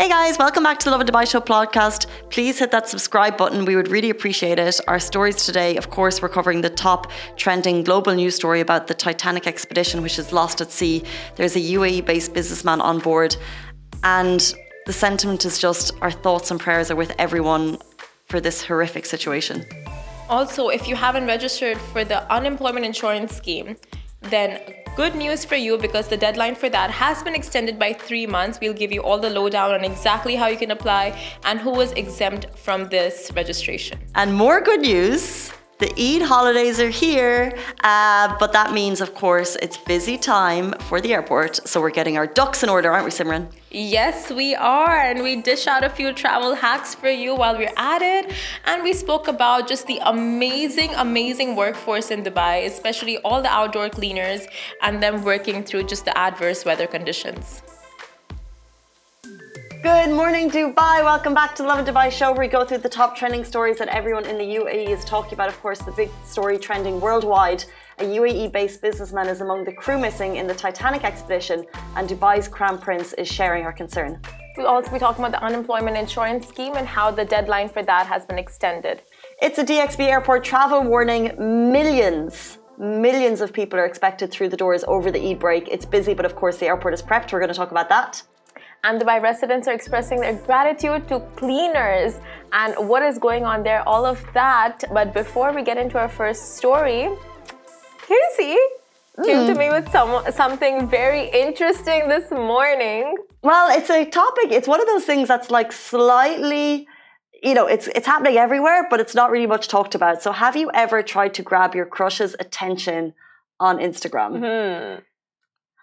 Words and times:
Hey 0.00 0.08
guys, 0.08 0.38
welcome 0.38 0.62
back 0.62 0.78
to 0.78 0.86
the 0.86 0.92
Lovin 0.92 1.06
Dubai 1.06 1.30
Show 1.30 1.40
podcast. 1.40 2.06
Please 2.30 2.58
hit 2.58 2.70
that 2.70 2.88
subscribe 2.88 3.36
button. 3.36 3.66
We 3.66 3.76
would 3.76 3.88
really 3.88 4.08
appreciate 4.08 4.58
it. 4.58 4.80
Our 4.88 4.98
stories 4.98 5.44
today, 5.44 5.76
of 5.76 5.90
course, 5.90 6.22
we're 6.22 6.30
covering 6.30 6.62
the 6.62 6.70
top 6.70 7.12
trending 7.36 7.84
global 7.84 8.14
news 8.14 8.34
story 8.34 8.60
about 8.60 8.86
the 8.86 8.94
Titanic 8.94 9.46
expedition, 9.46 10.00
which 10.00 10.18
is 10.18 10.32
lost 10.32 10.62
at 10.62 10.70
sea. 10.70 11.02
There's 11.36 11.54
a 11.54 11.60
UAE 11.60 12.06
based 12.06 12.32
businessman 12.32 12.80
on 12.80 12.98
board. 13.00 13.36
And 14.02 14.40
the 14.86 14.94
sentiment 14.94 15.44
is 15.44 15.58
just 15.58 15.92
our 16.00 16.10
thoughts 16.10 16.50
and 16.50 16.58
prayers 16.58 16.90
are 16.90 16.96
with 16.96 17.12
everyone 17.18 17.76
for 18.24 18.40
this 18.40 18.64
horrific 18.64 19.04
situation. 19.04 19.66
Also, 20.30 20.70
if 20.70 20.88
you 20.88 20.96
haven't 20.96 21.26
registered 21.26 21.76
for 21.76 22.04
the 22.04 22.22
unemployment 22.32 22.86
insurance 22.86 23.36
scheme, 23.36 23.76
then 24.22 24.62
good 25.00 25.16
news 25.16 25.46
for 25.46 25.56
you 25.56 25.78
because 25.78 26.08
the 26.08 26.16
deadline 26.18 26.54
for 26.54 26.68
that 26.68 26.90
has 26.90 27.22
been 27.22 27.34
extended 27.34 27.78
by 27.78 27.90
three 27.90 28.26
months. 28.26 28.60
We'll 28.60 28.74
give 28.74 28.92
you 28.92 29.02
all 29.02 29.18
the 29.18 29.30
lowdown 29.30 29.72
on 29.72 29.82
exactly 29.82 30.36
how 30.36 30.48
you 30.48 30.58
can 30.58 30.72
apply 30.72 31.18
and 31.44 31.58
who 31.58 31.80
is 31.80 31.92
exempt 31.92 32.44
from 32.58 32.86
this 32.90 33.32
registration. 33.34 33.98
And 34.14 34.34
more 34.34 34.60
good 34.60 34.82
news 34.82 35.54
the 35.80 35.90
Eid 35.98 36.22
holidays 36.22 36.78
are 36.78 36.90
here, 36.90 37.56
uh, 37.82 38.36
but 38.38 38.52
that 38.52 38.72
means, 38.72 39.00
of 39.00 39.14
course, 39.14 39.56
it's 39.62 39.78
busy 39.78 40.18
time 40.18 40.74
for 40.88 41.00
the 41.00 41.14
airport. 41.14 41.66
So 41.66 41.80
we're 41.80 41.90
getting 41.90 42.18
our 42.18 42.26
ducks 42.26 42.62
in 42.62 42.68
order, 42.68 42.92
aren't 42.92 43.06
we, 43.06 43.10
Simran? 43.10 43.48
Yes, 43.70 44.30
we 44.30 44.54
are. 44.54 44.98
And 44.98 45.22
we 45.22 45.36
dish 45.40 45.66
out 45.66 45.82
a 45.82 45.88
few 45.88 46.12
travel 46.12 46.54
hacks 46.54 46.94
for 46.94 47.08
you 47.08 47.34
while 47.34 47.56
we're 47.56 47.72
at 47.76 48.02
it. 48.02 48.32
And 48.66 48.82
we 48.82 48.92
spoke 48.92 49.26
about 49.26 49.68
just 49.68 49.86
the 49.86 50.00
amazing, 50.04 50.94
amazing 50.96 51.56
workforce 51.56 52.10
in 52.10 52.22
Dubai, 52.22 52.66
especially 52.66 53.16
all 53.18 53.40
the 53.40 53.48
outdoor 53.48 53.88
cleaners 53.88 54.42
and 54.82 55.02
them 55.02 55.24
working 55.24 55.64
through 55.64 55.84
just 55.84 56.04
the 56.04 56.16
adverse 56.16 56.64
weather 56.64 56.86
conditions. 56.86 57.62
Good 59.82 60.10
morning, 60.10 60.50
Dubai. 60.50 61.02
Welcome 61.02 61.32
back 61.32 61.54
to 61.54 61.62
the 61.62 61.68
Lovin 61.68 61.86
Dubai 61.86 62.12
show, 62.12 62.32
where 62.32 62.40
we 62.40 62.48
go 62.48 62.66
through 62.66 62.78
the 62.78 62.88
top 62.90 63.16
trending 63.16 63.44
stories 63.44 63.78
that 63.78 63.88
everyone 63.88 64.26
in 64.26 64.36
the 64.36 64.44
UAE 64.44 64.90
is 64.90 65.06
talking 65.06 65.32
about. 65.32 65.48
Of 65.48 65.58
course, 65.62 65.78
the 65.78 65.92
big 65.92 66.10
story 66.22 66.58
trending 66.58 67.00
worldwide. 67.00 67.64
A 67.98 68.04
UAE 68.04 68.52
based 68.52 68.82
businessman 68.82 69.26
is 69.28 69.40
among 69.40 69.64
the 69.64 69.72
crew 69.72 69.98
missing 69.98 70.36
in 70.36 70.46
the 70.46 70.54
Titanic 70.54 71.02
expedition, 71.02 71.64
and 71.96 72.06
Dubai's 72.06 72.46
Crown 72.46 72.78
Prince 72.78 73.14
is 73.14 73.26
sharing 73.26 73.64
our 73.64 73.72
concern. 73.72 74.20
We'll 74.58 74.66
also 74.66 74.90
be 74.90 74.98
talking 74.98 75.24
about 75.24 75.32
the 75.32 75.42
unemployment 75.42 75.96
insurance 75.96 76.46
scheme 76.46 76.74
and 76.76 76.86
how 76.86 77.10
the 77.10 77.24
deadline 77.24 77.70
for 77.70 77.82
that 77.82 78.06
has 78.06 78.26
been 78.26 78.38
extended. 78.38 79.00
It's 79.40 79.58
a 79.58 79.64
DXB 79.64 80.00
airport 80.00 80.44
travel 80.44 80.82
warning. 80.82 81.32
Millions 81.72 82.58
millions 82.78 83.42
of 83.42 83.52
people 83.52 83.78
are 83.78 83.84
expected 83.84 84.30
through 84.30 84.48
the 84.48 84.56
doors 84.56 84.84
over 84.88 85.10
the 85.10 85.20
Eid 85.30 85.38
break. 85.38 85.68
It's 85.68 85.84
busy, 85.84 86.14
but 86.14 86.24
of 86.24 86.34
course 86.34 86.56
the 86.56 86.66
airport 86.66 86.94
is 86.94 87.02
prepped. 87.02 87.30
We're 87.30 87.38
going 87.38 87.50
to 87.50 87.54
talk 87.54 87.70
about 87.70 87.90
that 87.90 88.22
and 88.84 89.00
Dubai 89.00 89.20
residents 89.22 89.68
are 89.68 89.72
expressing 89.72 90.20
their 90.20 90.34
gratitude 90.34 91.06
to 91.08 91.20
cleaners 91.36 92.14
and 92.52 92.88
what 92.88 93.02
is 93.02 93.18
going 93.18 93.44
on 93.44 93.62
there, 93.62 93.86
all 93.88 94.04
of 94.06 94.24
that. 94.34 94.84
But 94.92 95.12
before 95.12 95.52
we 95.52 95.62
get 95.62 95.76
into 95.76 95.98
our 95.98 96.08
first 96.08 96.56
story, 96.56 97.08
Casey 98.08 98.56
mm. 99.18 99.24
came 99.24 99.46
to 99.46 99.52
hmm. 99.52 99.58
me 99.58 99.68
with 99.70 99.90
some, 99.90 100.10
something 100.32 100.88
very 100.88 101.28
interesting 101.30 102.08
this 102.08 102.30
morning. 102.30 103.16
Well, 103.42 103.68
it's 103.76 103.90
a 103.90 104.04
topic, 104.04 104.50
it's 104.50 104.68
one 104.68 104.80
of 104.80 104.86
those 104.86 105.04
things 105.04 105.28
that's 105.28 105.50
like 105.50 105.72
slightly 105.72 106.86
you 107.42 107.54
know, 107.54 107.66
it's 107.66 107.88
it's 107.88 108.06
happening 108.06 108.36
everywhere, 108.36 108.86
but 108.90 109.00
it's 109.00 109.14
not 109.14 109.30
really 109.30 109.46
much 109.46 109.68
talked 109.68 109.94
about. 109.94 110.22
So, 110.22 110.30
have 110.30 110.56
you 110.56 110.70
ever 110.74 111.02
tried 111.02 111.32
to 111.34 111.42
grab 111.42 111.74
your 111.74 111.86
crush's 111.86 112.36
attention 112.38 113.14
on 113.58 113.78
Instagram? 113.78 114.32
Hmm. 114.40 115.00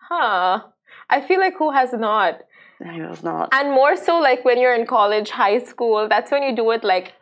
Huh. 0.08 0.62
I 1.09 1.22
feel 1.22 1.40
like 1.40 1.56
who 1.58 1.72
has 1.72 1.94
not? 1.94 2.42
I 2.86 3.08
was 3.08 3.23
not. 3.23 3.50
And 3.52 3.72
more 3.72 3.97
so 3.97 4.20
like 4.20 4.45
when 4.45 4.59
you're 4.59 4.75
in 4.75 4.86
college, 4.86 5.30
high 5.30 5.59
school, 5.64 6.08
that's 6.08 6.31
when 6.31 6.44
you 6.44 6.56
do 6.56 6.70
it 6.72 6.84
like 6.84 7.14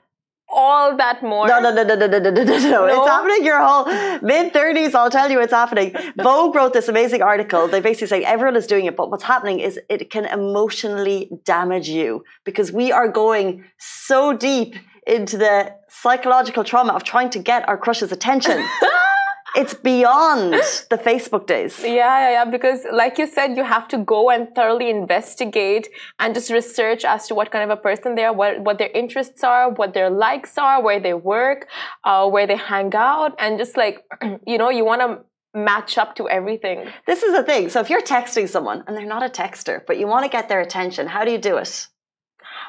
all 0.48 0.96
that 0.98 1.24
more. 1.24 1.48
No, 1.48 1.60
no, 1.60 1.74
no, 1.74 1.84
no, 1.84 1.96
no, 1.96 2.08
no, 2.08 2.20
no, 2.20 2.30
no, 2.32 2.58
no. 2.58 2.86
It's 2.86 3.10
happening 3.10 3.46
your 3.46 3.60
whole 3.60 3.86
mid 4.22 4.54
30s. 4.54 4.94
I'll 4.94 5.10
tell 5.10 5.30
you 5.32 5.40
it's 5.40 5.54
happening. 5.54 5.96
Vogue 6.18 6.56
wrote 6.56 6.74
this 6.74 6.88
amazing 6.88 7.22
article. 7.22 7.68
They 7.68 7.82
basically 7.82 8.08
say 8.08 8.24
everyone 8.24 8.56
is 8.56 8.68
doing 8.68 8.86
it, 8.86 8.96
but 8.96 9.10
what's 9.10 9.24
happening 9.24 9.60
is 9.60 9.80
it 9.90 10.10
can 10.10 10.26
emotionally 10.26 11.30
damage 11.44 11.90
you 11.90 12.24
because 12.44 12.72
we 12.72 12.92
are 12.92 13.08
going 13.08 13.64
so 13.78 14.34
deep 14.34 14.76
into 15.08 15.38
the 15.38 15.74
psychological 15.90 16.64
trauma 16.64 16.94
of 16.94 17.04
trying 17.04 17.30
to 17.32 17.40
get 17.40 17.68
our 17.68 17.78
crush's 17.78 18.12
attention. 18.12 18.64
it's 19.56 19.74
beyond 19.74 20.54
the 20.90 20.98
Facebook 20.98 21.48
days. 21.48 21.80
Yeah, 21.82 21.90
yeah, 21.94 22.32
yeah. 22.32 22.46
Because, 22.46 22.86
like 22.92 23.18
you 23.18 23.28
said, 23.28 23.56
you 23.56 23.64
have 23.64 23.88
to 23.90 23.98
go 23.98 24.30
and 24.30 24.54
thoroughly 24.56 24.90
investigate 24.90 25.90
and 26.20 26.34
just 26.34 26.52
research 26.52 27.06
as 27.06 27.28
to 27.28 27.36
what 27.36 27.52
kind 27.52 27.70
of 27.70 27.78
a 27.78 27.82
person 27.82 28.16
they 28.16 28.26
are, 28.26 28.34
what, 28.34 28.60
what 28.62 28.78
their 28.78 28.90
interests 28.90 29.44
are, 29.44 29.70
what 29.70 29.94
their 29.94 30.10
likes 30.10 30.58
are, 30.58 30.82
where 30.82 31.00
they 31.00 31.14
work, 31.14 31.68
uh, 32.04 32.28
where 32.28 32.46
they 32.46 32.58
hang 32.58 32.94
out, 32.96 33.36
and 33.40 33.58
just 33.58 33.78
like, 33.78 34.04
you 34.48 34.58
know, 34.58 34.70
you 34.70 34.86
want 34.86 35.02
to 35.02 35.20
match 35.58 35.98
up 35.98 36.16
to 36.16 36.28
everything. 36.30 36.86
This 37.08 37.24
is 37.24 37.34
the 37.34 37.44
thing. 37.44 37.70
So, 37.70 37.80
if 37.80 37.90
you're 37.90 38.02
texting 38.02 38.50
someone 38.50 38.84
and 38.88 38.96
they're 38.96 39.06
not 39.06 39.24
a 39.24 39.30
texter, 39.30 39.82
but 39.88 39.98
you 39.98 40.08
want 40.08 40.24
to 40.24 40.30
get 40.30 40.50
their 40.50 40.62
attention, 40.62 41.08
how 41.08 41.24
do 41.24 41.32
you 41.32 41.38
do 41.38 41.58
it? 41.58 41.88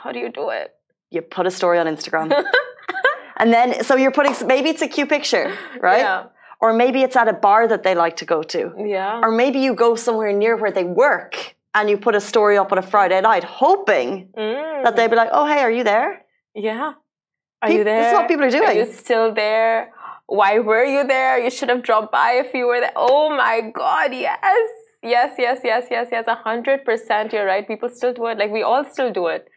How 0.02 0.12
do 0.12 0.18
you 0.18 0.30
do 0.30 0.50
it? 0.50 0.72
You 1.10 1.22
put 1.22 1.46
a 1.46 1.50
story 1.50 1.78
on 1.78 1.86
Instagram. 1.86 2.32
and 3.36 3.52
then, 3.52 3.82
so 3.82 3.96
you're 3.96 4.12
putting, 4.12 4.34
maybe 4.46 4.70
it's 4.70 4.82
a 4.82 4.88
cute 4.88 5.08
picture, 5.08 5.56
right? 5.80 6.00
Yeah 6.00 6.26
or 6.60 6.72
maybe 6.72 7.02
it's 7.02 7.16
at 7.16 7.28
a 7.28 7.32
bar 7.32 7.68
that 7.68 7.82
they 7.82 7.94
like 7.94 8.16
to 8.16 8.24
go 8.24 8.42
to. 8.42 8.72
Yeah. 8.78 9.20
Or 9.22 9.30
maybe 9.30 9.58
you 9.60 9.74
go 9.74 9.94
somewhere 9.94 10.32
near 10.32 10.56
where 10.56 10.70
they 10.70 10.84
work 10.84 11.54
and 11.74 11.90
you 11.90 11.98
put 11.98 12.14
a 12.14 12.20
story 12.20 12.56
up 12.56 12.72
on 12.72 12.78
a 12.78 12.82
Friday 12.82 13.20
night, 13.20 13.44
hoping 13.44 14.28
mm. 14.36 14.84
that 14.84 14.96
they'd 14.96 15.10
be 15.10 15.16
like, 15.16 15.28
"Oh, 15.32 15.46
hey, 15.46 15.60
are 15.60 15.70
you 15.70 15.84
there?" 15.84 16.24
Yeah. 16.54 16.94
Are 17.62 17.70
you 17.70 17.84
there? 17.84 18.02
This 18.02 18.12
is 18.12 18.14
what 18.14 18.28
people 18.28 18.44
are 18.44 18.50
doing. 18.50 18.68
Are 18.68 18.72
you 18.72 18.86
still 18.92 19.34
there? 19.34 19.92
Why 20.26 20.58
were 20.58 20.84
you 20.84 21.06
there? 21.06 21.38
You 21.38 21.50
should 21.50 21.68
have 21.68 21.82
dropped 21.82 22.12
by 22.12 22.32
if 22.32 22.52
you 22.54 22.66
were 22.66 22.80
there. 22.80 22.92
Oh 22.96 23.28
my 23.30 23.60
God, 23.72 24.12
yes. 24.12 24.68
Yes, 25.02 25.34
yes, 25.38 25.60
yes, 25.62 25.86
yes, 25.90 26.08
yes. 26.10 26.24
A 26.26 26.34
hundred 26.34 26.84
percent. 26.84 27.32
You're 27.32 27.46
right. 27.46 27.66
People 27.66 27.88
still 27.88 28.12
do 28.12 28.26
it. 28.26 28.38
Like 28.38 28.50
we 28.50 28.62
all 28.62 28.84
still 28.84 29.12
do 29.12 29.26
it. 29.28 29.48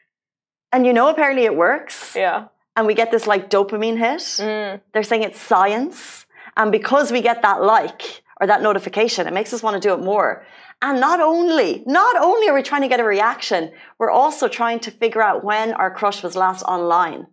And 0.72 0.86
you 0.86 0.94
know, 0.94 1.08
apparently 1.10 1.46
it 1.46 1.56
works. 1.56 2.16
Yeah. 2.16 2.48
And 2.76 2.86
we 2.86 2.94
get 2.94 3.12
this 3.12 3.26
like 3.26 3.50
dopamine 3.50 3.98
hit. 3.98 4.20
Mm. 4.20 4.82
They're 4.94 5.04
saying 5.04 5.24
it's 5.24 5.42
science. 5.42 6.26
And 6.60 6.74
because 6.74 7.10
we 7.10 7.22
get 7.22 7.42
that 7.42 7.64
like 7.64 8.22
or 8.42 8.48
that 8.48 8.62
notification, 8.62 9.28
it 9.28 9.34
makes 9.34 9.54
us 9.54 9.64
want 9.64 9.82
to 9.82 9.88
do 9.88 9.94
it 9.94 10.02
more. 10.02 10.46
And 10.82 11.00
not 11.00 11.22
only, 11.22 11.84
not 11.88 12.18
only 12.22 12.50
are 12.50 12.54
we 12.54 12.64
trying 12.64 12.82
to 12.82 12.90
get 12.90 13.00
a 13.00 13.04
reaction, 13.04 13.72
we're 13.98 14.12
also 14.12 14.50
trying 14.50 14.82
to 14.82 14.92
figure 14.92 15.22
out 15.22 15.44
when 15.44 15.74
our 15.74 15.90
crush 15.90 16.22
was 16.22 16.36
last 16.36 16.64
online. 16.64 17.28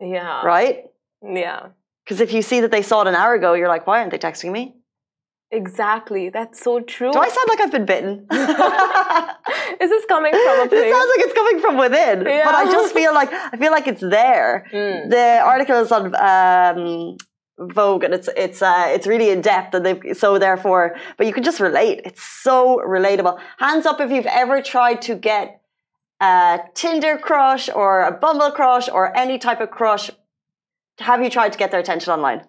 Yeah. 0.00 0.44
Right? 0.44 0.86
Yeah. 1.24 1.68
Because 2.04 2.20
if 2.20 2.32
you 2.32 2.42
see 2.42 2.60
that 2.60 2.72
they 2.72 2.82
saw 2.82 3.02
it 3.02 3.06
an 3.06 3.14
hour 3.14 3.34
ago, 3.34 3.54
you're 3.54 3.68
like, 3.68 3.86
why 3.86 4.00
aren't 4.00 4.10
they 4.10 4.18
texting 4.18 4.50
me? 4.50 4.74
Exactly. 5.52 6.30
That's 6.30 6.60
so 6.60 6.80
true. 6.80 7.12
Do 7.12 7.20
I 7.20 7.28
sound 7.28 7.48
like 7.48 7.60
I've 7.60 7.70
been 7.70 7.86
bitten? 7.86 8.26
Is 9.80 9.90
this 9.90 10.04
coming 10.06 10.32
from 10.32 10.60
a 10.60 10.68
place? 10.68 10.86
It 10.86 10.92
sounds 10.92 11.10
like 11.16 11.24
it's 11.26 11.34
coming 11.34 11.60
from 11.60 11.76
within. 11.76 12.26
Yeah. 12.26 12.44
But 12.44 12.54
I 12.56 12.64
just 12.64 12.92
feel 12.94 13.14
like 13.14 13.32
I 13.32 13.56
feel 13.56 13.70
like 13.70 13.86
it's 13.86 14.00
there. 14.00 14.66
Mm. 14.72 15.10
The 15.10 15.40
article 15.44 15.80
is 15.80 15.92
on 15.92 16.14
um, 16.16 17.16
Vogue 17.58 18.02
and 18.02 18.14
it's 18.14 18.28
it's 18.36 18.62
uh, 18.62 18.86
it's 18.88 19.06
really 19.06 19.30
in 19.30 19.40
depth 19.40 19.74
and 19.74 19.84
they've 19.84 20.16
so 20.16 20.38
therefore 20.38 20.96
but 21.16 21.26
you 21.26 21.32
can 21.32 21.42
just 21.42 21.60
relate. 21.60 22.00
It's 22.04 22.22
so 22.22 22.82
relatable. 22.86 23.38
Hands 23.58 23.84
up 23.86 24.00
if 24.00 24.10
you've 24.10 24.26
ever 24.26 24.62
tried 24.62 25.02
to 25.02 25.14
get 25.14 25.60
a 26.20 26.60
Tinder 26.74 27.18
crush 27.18 27.68
or 27.68 28.02
a 28.02 28.12
Bumble 28.12 28.50
crush 28.52 28.88
or 28.88 29.16
any 29.16 29.38
type 29.38 29.60
of 29.60 29.70
crush. 29.70 30.10
Have 30.98 31.22
you 31.22 31.30
tried 31.30 31.52
to 31.52 31.58
get 31.58 31.70
their 31.70 31.80
attention 31.80 32.12
online 32.12 32.46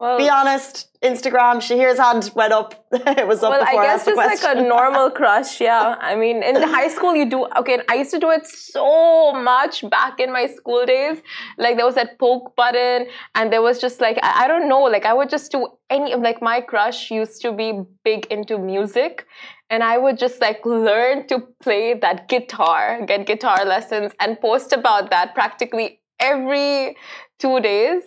well, 0.00 0.16
Be 0.16 0.30
honest, 0.30 0.88
Instagram, 1.02 1.56
Shahir's 1.60 1.98
hand 1.98 2.30
went 2.34 2.54
up. 2.54 2.86
it 2.92 3.28
was 3.28 3.42
up 3.42 3.50
well, 3.50 3.60
before 3.60 3.82
I 3.82 3.84
guess 3.84 4.08
I 4.08 4.14
just 4.14 4.44
like 4.44 4.56
a 4.56 4.62
normal 4.76 5.10
crush, 5.10 5.60
yeah. 5.60 5.94
I 6.00 6.16
mean, 6.16 6.42
in 6.42 6.56
high 6.56 6.88
school, 6.88 7.14
you 7.14 7.28
do, 7.28 7.46
okay, 7.58 7.80
I 7.86 7.96
used 7.96 8.10
to 8.12 8.18
do 8.18 8.30
it 8.30 8.46
so 8.46 9.34
much 9.34 9.84
back 9.90 10.18
in 10.18 10.32
my 10.32 10.46
school 10.46 10.86
days. 10.86 11.18
Like, 11.58 11.76
there 11.76 11.84
was 11.84 11.96
that 11.96 12.18
poke 12.18 12.56
button, 12.56 13.08
and 13.34 13.52
there 13.52 13.60
was 13.60 13.78
just 13.78 14.00
like, 14.00 14.18
I, 14.22 14.44
I 14.44 14.48
don't 14.48 14.70
know, 14.70 14.80
like, 14.80 15.04
I 15.04 15.12
would 15.12 15.28
just 15.28 15.52
do 15.52 15.68
any, 15.90 16.14
like, 16.14 16.40
my 16.40 16.62
crush 16.62 17.10
used 17.10 17.42
to 17.42 17.52
be 17.52 17.82
big 18.02 18.24
into 18.30 18.56
music. 18.56 19.26
And 19.68 19.84
I 19.84 19.98
would 19.98 20.18
just 20.18 20.40
like 20.40 20.66
learn 20.66 21.28
to 21.28 21.38
play 21.62 21.94
that 21.94 22.28
guitar, 22.28 23.06
get 23.06 23.24
guitar 23.24 23.64
lessons, 23.64 24.10
and 24.18 24.40
post 24.40 24.72
about 24.72 25.10
that 25.10 25.32
practically 25.32 26.00
every 26.18 26.96
two 27.38 27.60
days 27.60 28.02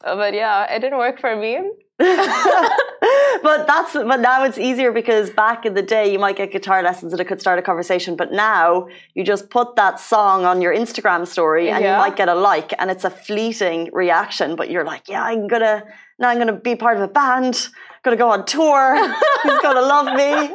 but 0.00 0.34
yeah, 0.34 0.72
it 0.72 0.80
didn't 0.80 0.98
work 0.98 1.20
for 1.20 1.34
me. 1.36 1.70
but 1.98 3.66
that's 3.66 3.94
but 3.94 4.20
now 4.20 4.44
it's 4.44 4.58
easier 4.58 4.92
because 4.92 5.30
back 5.30 5.64
in 5.64 5.72
the 5.72 5.80
day 5.80 6.12
you 6.12 6.18
might 6.18 6.36
get 6.36 6.52
guitar 6.52 6.82
lessons 6.82 7.10
and 7.10 7.20
it 7.20 7.24
could 7.24 7.40
start 7.40 7.58
a 7.58 7.62
conversation 7.62 8.16
but 8.16 8.30
now 8.32 8.86
you 9.14 9.24
just 9.24 9.48
put 9.48 9.76
that 9.76 9.98
song 9.98 10.44
on 10.44 10.60
your 10.60 10.74
instagram 10.74 11.26
story 11.26 11.70
and 11.70 11.82
yeah. 11.82 11.92
you 11.92 11.98
might 11.98 12.14
get 12.14 12.28
a 12.28 12.34
like 12.34 12.74
and 12.78 12.90
it's 12.90 13.04
a 13.04 13.08
fleeting 13.08 13.88
reaction 13.94 14.56
but 14.56 14.70
you're 14.70 14.84
like 14.84 15.08
yeah 15.08 15.22
i'm 15.24 15.48
gonna 15.48 15.82
Now 16.18 16.30
I'm 16.30 16.36
going 16.36 16.46
to 16.48 16.54
be 16.54 16.76
part 16.76 16.96
of 16.96 17.02
a 17.02 17.08
band 17.08 17.68
to 18.14 18.22
go 18.22 18.30
on 18.30 18.44
tour. 18.44 18.96
He's 19.42 19.58
to 19.74 19.80
love 19.80 20.06
me. 20.14 20.54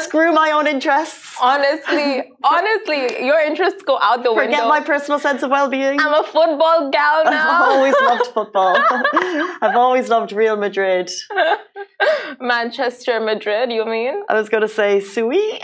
Screw 0.02 0.32
my 0.32 0.52
own 0.52 0.66
interests. 0.66 1.36
Honestly, 1.40 2.32
honestly, 2.42 3.24
your 3.24 3.40
interests 3.40 3.82
go 3.82 3.98
out 4.00 4.22
the 4.22 4.30
Forget 4.30 4.36
window. 4.36 4.56
Forget 4.56 4.68
my 4.68 4.80
personal 4.80 5.18
sense 5.18 5.42
of 5.42 5.50
well-being. 5.50 6.00
I'm 6.00 6.14
a 6.14 6.24
football 6.24 6.90
gal 6.90 7.24
now. 7.24 7.62
I've 7.62 7.68
always 7.70 7.94
loved 8.02 8.26
football. 8.28 8.76
I've 9.62 9.76
always 9.76 10.08
loved 10.08 10.32
Real 10.32 10.56
Madrid. 10.56 11.10
Manchester, 12.40 13.20
Madrid, 13.20 13.72
you 13.72 13.84
mean? 13.84 14.22
I 14.28 14.34
was 14.34 14.48
going 14.48 14.62
to 14.62 14.68
say 14.68 15.00
Sui. 15.00 15.60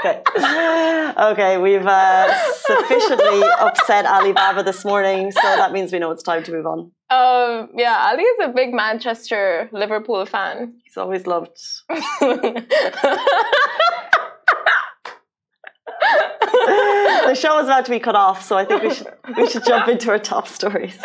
Okay. 0.00 0.22
Okay, 1.20 1.58
we've 1.58 1.86
uh, 1.86 2.32
sufficiently 2.52 3.42
upset 3.58 4.06
Alibaba 4.06 4.62
this 4.62 4.84
morning, 4.84 5.32
so 5.32 5.40
that 5.42 5.72
means 5.72 5.92
we 5.92 5.98
know 5.98 6.12
it's 6.12 6.22
time 6.22 6.42
to 6.44 6.52
move 6.52 6.66
on. 6.66 6.92
Um, 7.10 7.70
yeah, 7.76 8.08
Ali 8.08 8.22
is 8.22 8.38
a 8.44 8.48
big 8.48 8.72
Manchester 8.72 9.68
Liverpool 9.72 10.24
fan. 10.24 10.74
He's 10.84 10.96
always 10.96 11.26
loved. 11.26 11.58
the 17.30 17.34
show 17.34 17.58
is 17.58 17.66
about 17.66 17.84
to 17.86 17.90
be 17.90 17.98
cut 17.98 18.14
off, 18.14 18.42
so 18.42 18.56
I 18.56 18.64
think 18.64 18.82
we 18.82 18.94
should 18.94 19.08
we 19.36 19.48
should 19.48 19.64
jump 19.64 19.88
into 19.88 20.10
our 20.10 20.18
top 20.18 20.48
stories. 20.48 20.96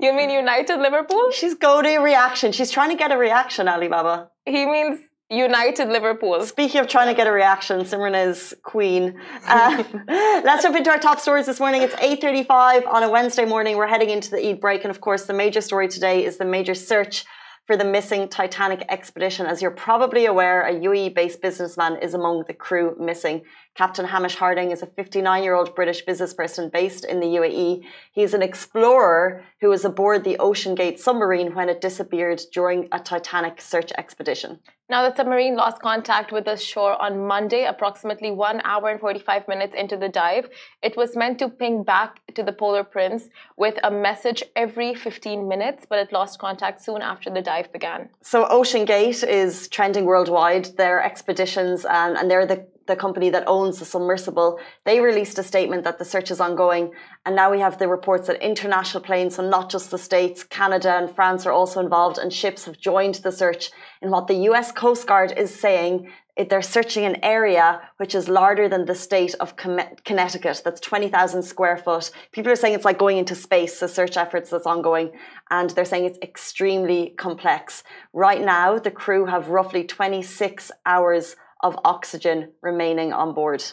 you 0.00 0.12
mean 0.12 0.30
United 0.30 0.80
Liverpool? 0.80 1.30
She's 1.32 1.54
goading 1.54 1.98
a 1.98 2.02
reaction. 2.02 2.52
She's 2.52 2.70
trying 2.70 2.90
to 2.90 2.96
get 2.96 3.12
a 3.12 3.16
reaction, 3.16 3.68
Alibaba. 3.68 4.30
He 4.44 4.66
means 4.66 5.00
United 5.30 5.88
Liverpool. 5.88 6.44
Speaking 6.44 6.80
of 6.80 6.88
trying 6.88 7.08
to 7.08 7.14
get 7.14 7.26
a 7.26 7.32
reaction, 7.32 7.80
Simran 7.80 8.28
is 8.28 8.54
queen. 8.62 9.18
Uh, 9.46 9.82
let's 10.08 10.62
jump 10.62 10.76
into 10.76 10.90
our 10.90 10.98
top 10.98 11.18
stories 11.18 11.46
this 11.46 11.58
morning. 11.58 11.82
It's 11.82 11.94
8.35 11.94 12.86
on 12.86 13.02
a 13.02 13.08
Wednesday 13.08 13.46
morning. 13.46 13.76
We're 13.76 13.86
heading 13.86 14.10
into 14.10 14.30
the 14.30 14.46
Eid 14.46 14.60
break. 14.60 14.84
And 14.84 14.90
of 14.90 15.00
course, 15.00 15.24
the 15.24 15.32
major 15.32 15.62
story 15.62 15.88
today 15.88 16.24
is 16.24 16.36
the 16.36 16.44
major 16.44 16.74
search 16.74 17.24
for 17.66 17.76
the 17.76 17.84
missing 17.84 18.28
Titanic 18.28 18.84
expedition. 18.90 19.46
As 19.46 19.62
you're 19.62 19.70
probably 19.70 20.26
aware, 20.26 20.62
a 20.62 20.74
UAE 20.74 21.14
based 21.14 21.40
businessman 21.40 21.96
is 22.02 22.12
among 22.12 22.44
the 22.46 22.52
crew 22.52 22.94
missing. 23.00 23.42
Captain 23.74 24.06
Hamish 24.06 24.36
Harding 24.36 24.70
is 24.70 24.82
a 24.82 24.86
59 24.86 25.42
year 25.42 25.54
old 25.54 25.74
British 25.74 26.04
businessperson 26.04 26.70
based 26.70 27.04
in 27.04 27.18
the 27.18 27.26
UAE. 27.26 27.84
He's 28.12 28.32
an 28.32 28.42
explorer 28.42 29.42
who 29.60 29.68
was 29.68 29.84
aboard 29.84 30.22
the 30.22 30.36
OceanGate 30.38 31.00
submarine 31.00 31.54
when 31.56 31.68
it 31.68 31.80
disappeared 31.80 32.40
during 32.52 32.88
a 32.92 33.00
Titanic 33.00 33.60
search 33.60 33.90
expedition. 33.98 34.60
Now, 34.88 35.08
the 35.08 35.16
submarine 35.16 35.56
lost 35.56 35.80
contact 35.80 36.30
with 36.30 36.44
the 36.44 36.56
shore 36.56 37.00
on 37.00 37.26
Monday, 37.26 37.64
approximately 37.64 38.30
one 38.30 38.60
hour 38.64 38.90
and 38.90 39.00
45 39.00 39.48
minutes 39.48 39.74
into 39.74 39.96
the 39.96 40.10
dive. 40.10 40.48
It 40.82 40.94
was 40.96 41.16
meant 41.16 41.38
to 41.38 41.48
ping 41.48 41.82
back 41.82 42.20
to 42.34 42.42
the 42.42 42.52
Polar 42.52 42.84
Prince 42.84 43.28
with 43.56 43.76
a 43.82 43.90
message 43.90 44.44
every 44.54 44.94
15 44.94 45.48
minutes, 45.48 45.86
but 45.88 45.98
it 45.98 46.12
lost 46.12 46.38
contact 46.38 46.82
soon 46.82 47.00
after 47.00 47.30
the 47.30 47.40
dive 47.40 47.72
began. 47.72 48.10
So, 48.22 48.44
OceanGate 48.44 49.26
is 49.26 49.68
trending 49.68 50.04
worldwide. 50.04 50.76
Their 50.76 51.02
expeditions, 51.02 51.86
and, 51.86 52.16
and 52.18 52.30
they're 52.30 52.46
the 52.46 52.66
the 52.86 52.96
company 52.96 53.30
that 53.30 53.44
owns 53.46 53.78
the 53.78 53.84
submersible, 53.84 54.58
they 54.84 55.00
released 55.00 55.38
a 55.38 55.42
statement 55.42 55.84
that 55.84 55.98
the 55.98 56.04
search 56.04 56.30
is 56.30 56.40
ongoing. 56.40 56.92
And 57.24 57.34
now 57.34 57.50
we 57.50 57.60
have 57.60 57.78
the 57.78 57.88
reports 57.88 58.26
that 58.26 58.44
international 58.44 59.02
planes, 59.02 59.36
so 59.36 59.48
not 59.48 59.70
just 59.70 59.90
the 59.90 59.98
States, 59.98 60.44
Canada 60.44 60.96
and 60.96 61.10
France 61.14 61.46
are 61.46 61.52
also 61.52 61.80
involved, 61.80 62.18
and 62.18 62.32
ships 62.32 62.64
have 62.64 62.78
joined 62.78 63.16
the 63.16 63.32
search 63.32 63.70
in 64.02 64.10
what 64.10 64.26
the 64.26 64.48
US 64.50 64.72
Coast 64.72 65.06
Guard 65.06 65.32
is 65.36 65.54
saying. 65.54 66.10
They're 66.36 66.62
searching 66.62 67.04
an 67.04 67.24
area 67.24 67.80
which 67.98 68.12
is 68.12 68.28
larger 68.28 68.68
than 68.68 68.86
the 68.86 68.94
state 68.96 69.36
of 69.38 69.54
Connecticut. 69.56 70.62
That's 70.64 70.80
20,000 70.80 71.44
square 71.44 71.76
foot. 71.76 72.10
People 72.32 72.50
are 72.50 72.56
saying 72.56 72.74
it's 72.74 72.84
like 72.84 72.98
going 72.98 73.18
into 73.18 73.36
space, 73.36 73.78
the 73.78 73.86
search 73.86 74.16
efforts 74.16 74.50
that's 74.50 74.66
ongoing. 74.66 75.12
And 75.50 75.70
they're 75.70 75.84
saying 75.84 76.06
it's 76.06 76.18
extremely 76.22 77.14
complex. 77.16 77.84
Right 78.12 78.42
now, 78.44 78.80
the 78.80 78.90
crew 78.90 79.26
have 79.26 79.50
roughly 79.50 79.84
26 79.84 80.72
hours 80.84 81.36
of 81.64 81.76
oxygen 81.84 82.52
remaining 82.62 83.12
on 83.12 83.34
board. 83.34 83.64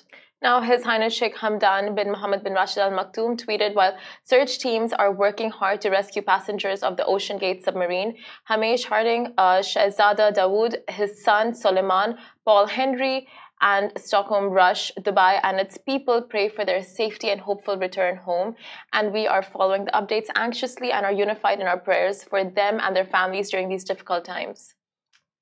Now, 0.42 0.60
His 0.60 0.84
Highness 0.84 1.14
Sheikh 1.14 1.36
Hamdan 1.36 1.94
bin 1.96 2.10
Mohammed 2.10 2.44
bin 2.44 2.54
Rashid 2.54 2.80
Al 2.80 2.90
Maktoum 2.90 3.38
tweeted 3.38 3.76
while 3.76 3.96
search 4.24 4.58
teams 4.58 4.92
are 4.92 5.12
working 5.12 5.52
hard 5.52 5.82
to 5.82 5.92
rescue 5.92 6.24
passengers 6.24 6.82
of 6.82 6.98
the 6.98 7.04
OceanGate 7.04 7.62
submarine, 7.64 8.16
Hamish 8.46 8.86
Harding, 8.86 9.36
uh, 9.38 9.60
Shahzada 9.60 10.34
Dawood, 10.34 10.78
his 10.90 11.24
son 11.24 11.52
Suleman, 11.52 12.18
Paul 12.44 12.66
Henry, 12.66 13.28
and 13.62 13.92
Stockton 13.96 14.46
Rush, 14.46 14.92
Dubai, 15.00 15.40
and 15.44 15.60
its 15.60 15.78
people 15.78 16.24
pray 16.24 16.50
for 16.50 16.66
their 16.66 16.82
safety 16.82 17.30
and 17.30 17.40
hopeful 17.40 17.78
return 17.78 18.16
home. 18.18 18.56
And 18.94 19.14
we 19.14 19.28
are 19.28 19.44
following 19.44 19.86
the 19.86 19.92
updates 19.92 20.30
anxiously 20.36 20.92
and 20.92 21.06
are 21.06 21.12
unified 21.12 21.60
in 21.60 21.68
our 21.68 21.78
prayers 21.78 22.24
for 22.24 22.44
them 22.44 22.80
and 22.82 22.96
their 22.96 23.06
families 23.06 23.52
during 23.52 23.70
these 23.70 23.84
difficult 23.84 24.26
times 24.26 24.74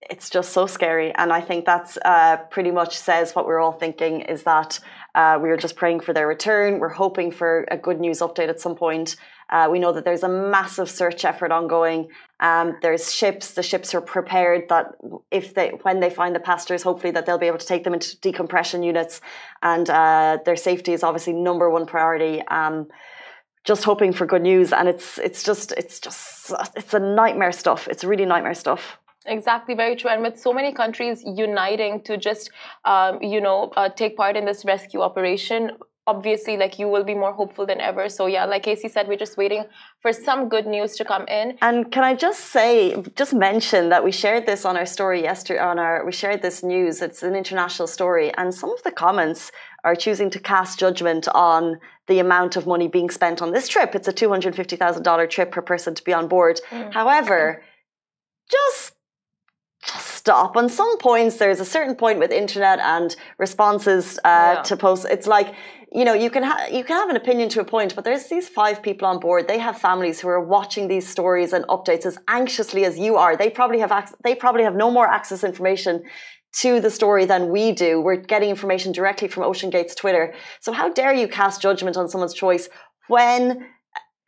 it's 0.02 0.30
just 0.30 0.54
so 0.54 0.66
scary. 0.66 1.14
And 1.16 1.32
I 1.34 1.42
think 1.42 1.66
that's 1.66 1.98
uh, 2.06 2.38
pretty 2.50 2.72
much 2.72 2.98
says 2.98 3.36
what 3.36 3.46
we're 3.46 3.60
all 3.60 3.74
thinking 3.74 4.22
is 4.22 4.44
that 4.44 4.80
uh, 5.14 5.40
we 5.42 5.50
are 5.50 5.58
just 5.58 5.76
praying 5.76 6.00
for 6.02 6.14
their 6.14 6.28
return. 6.28 6.80
We're 6.80 6.90
hoping 6.90 7.32
for 7.32 7.66
a 7.70 7.78
good 7.78 8.00
news 8.00 8.20
update 8.20 8.50
at 8.50 8.60
some 8.60 8.76
point. 8.76 9.18
Uh, 9.50 9.68
we 9.70 9.80
know 9.80 9.92
that 9.92 10.06
there's 10.06 10.24
a 10.24 10.30
massive 10.30 10.90
search 10.90 11.26
effort 11.26 11.52
ongoing. 11.52 12.08
Um, 12.40 12.78
there's 12.82 13.14
ships. 13.14 13.54
The 13.54 13.64
ships 13.64 13.94
are 13.96 14.02
prepared 14.02 14.70
that 14.70 14.92
if 15.32 15.54
they, 15.56 15.72
when 15.82 16.00
they 16.00 16.12
find 16.12 16.36
the 16.36 16.40
pastors, 16.40 16.84
hopefully 16.84 17.12
that 17.12 17.26
they'll 17.26 17.40
be 17.40 17.48
able 17.48 17.58
to 17.58 17.66
take 17.66 17.84
them 17.84 17.94
into 17.94 18.18
decompression 18.20 18.84
units, 18.84 19.22
and 19.64 19.90
uh, 19.90 20.38
their 20.46 20.56
safety 20.56 20.94
is 20.94 21.04
obviously 21.04 21.34
number 21.34 21.70
one 21.70 21.88
priority. 21.88 22.42
Um, 22.48 22.88
just 23.66 23.84
hoping 23.84 24.14
for 24.14 24.26
good 24.26 24.44
news, 24.44 24.72
and 24.72 24.88
it's 24.88 25.18
it's 25.18 25.44
just 25.44 25.74
it's 25.74 26.00
just 26.00 26.54
it's 26.76 26.94
a 26.94 27.00
nightmare 27.00 27.52
stuff. 27.52 27.88
It's 27.88 28.04
really 28.04 28.26
nightmare 28.26 28.54
stuff. 28.54 29.00
Exactly, 29.30 29.76
very 29.76 29.96
true. 29.96 30.10
And 30.10 30.22
with 30.22 30.38
so 30.40 30.52
many 30.60 30.72
countries 30.74 31.24
uniting 31.26 32.02
to 32.08 32.18
just, 32.18 32.50
um, 32.94 33.14
you 33.34 33.40
know, 33.40 33.72
uh, 33.78 33.90
take 34.02 34.18
part 34.18 34.36
in 34.36 34.44
this 34.46 34.66
rescue 34.66 35.02
operation, 35.10 35.62
obviously, 36.08 36.58
like 36.58 36.80
you 36.80 36.88
will 36.94 37.04
be 37.04 37.14
more 37.14 37.34
hopeful 37.42 37.66
than 37.72 37.80
ever. 37.80 38.10
So 38.10 38.26
yeah, 38.26 38.46
like 38.46 38.64
Casey 38.64 38.90
said, 38.90 39.08
we're 39.08 39.24
just 39.26 39.38
waiting 39.38 39.64
for 40.02 40.12
some 40.12 40.50
good 40.50 40.66
news 40.66 40.96
to 40.96 41.06
come 41.06 41.26
in. 41.28 41.46
And 41.62 41.92
can 41.92 42.04
I 42.04 42.16
just 42.16 42.42
say, 42.56 42.72
just 43.16 43.34
mention 43.50 43.90
that 43.90 44.04
we 44.04 44.12
shared 44.12 44.48
this 44.48 44.66
on 44.66 44.76
our 44.76 44.88
story 44.88 45.22
yesterday. 45.22 45.60
On 45.60 45.78
our, 45.78 46.04
we 46.08 46.12
shared 46.12 46.42
this 46.42 46.64
news. 46.64 47.04
It's 47.04 47.22
an 47.22 47.36
international 47.36 47.88
story, 47.88 48.34
and 48.40 48.48
some 48.62 48.72
of 48.72 48.82
the 48.82 48.92
comments 48.92 49.52
are 49.84 49.96
choosing 49.96 50.30
to 50.32 50.40
cast 50.40 50.80
judgment 50.80 51.28
on 51.52 51.80
the 52.08 52.18
amount 52.20 52.56
of 52.56 52.66
money 52.66 52.88
being 52.88 53.12
spent 53.12 53.38
on 53.44 53.52
this 53.52 53.68
trip. 53.68 53.94
It's 53.94 54.08
a 54.08 54.14
two 54.22 54.30
hundred 54.30 54.56
fifty 54.56 54.76
thousand 54.76 55.04
dollar 55.04 55.28
trip 55.28 55.52
per 55.52 55.62
person 55.62 55.94
to 55.94 56.04
be 56.04 56.14
on 56.14 56.28
board. 56.28 56.60
Mm. 56.72 56.92
However, 56.92 57.62
just 58.50 58.96
stop. 60.30 60.56
On 60.56 60.70
some 60.70 60.98
points, 61.00 61.38
there's 61.38 61.60
a 61.60 61.66
certain 61.66 61.96
point 61.96 62.20
with 62.20 62.32
internet 62.32 62.78
and 62.80 63.16
responses 63.40 64.20
uh, 64.20 64.54
yeah. 64.56 64.62
to 64.62 64.78
posts. 64.78 65.06
It's 65.06 65.26
like 65.26 65.56
you 65.92 66.06
know 66.06 66.14
you 66.14 66.30
can 66.30 66.44
ha- 66.44 66.68
you 66.78 66.84
can 66.84 66.96
have 67.02 67.10
an 67.10 67.16
opinion 67.16 67.50
to 67.50 67.60
a 67.62 67.66
point, 67.76 67.96
but 67.96 68.04
there's 68.04 68.28
these 68.28 68.48
five 68.48 68.78
people 68.88 69.08
on 69.08 69.20
board. 69.20 69.48
They 69.48 69.58
have 69.68 69.76
families 69.90 70.20
who 70.20 70.28
are 70.36 70.44
watching 70.58 70.88
these 70.88 71.08
stories 71.16 71.52
and 71.52 71.66
updates 71.76 72.06
as 72.06 72.18
anxiously 72.28 72.86
as 72.86 72.94
you 73.06 73.16
are. 73.24 73.36
They 73.36 73.50
probably 73.50 73.80
have 73.80 73.92
ac- 73.92 74.18
they 74.24 74.36
probably 74.36 74.64
have 74.64 74.76
no 74.76 74.92
more 74.92 75.08
access 75.08 75.44
information 75.44 76.04
to 76.62 76.80
the 76.80 76.92
story 76.92 77.26
than 77.26 77.50
we 77.50 77.72
do. 77.72 77.92
We're 78.00 78.22
getting 78.34 78.50
information 78.50 78.92
directly 78.92 79.28
from 79.28 79.44
OceanGate's 79.44 79.96
Twitter. 79.96 80.34
So 80.62 80.72
how 80.72 80.88
dare 80.90 81.14
you 81.22 81.28
cast 81.28 81.62
judgment 81.62 81.98
on 81.98 82.08
someone's 82.08 82.34
choice 82.34 82.70
when 83.08 83.66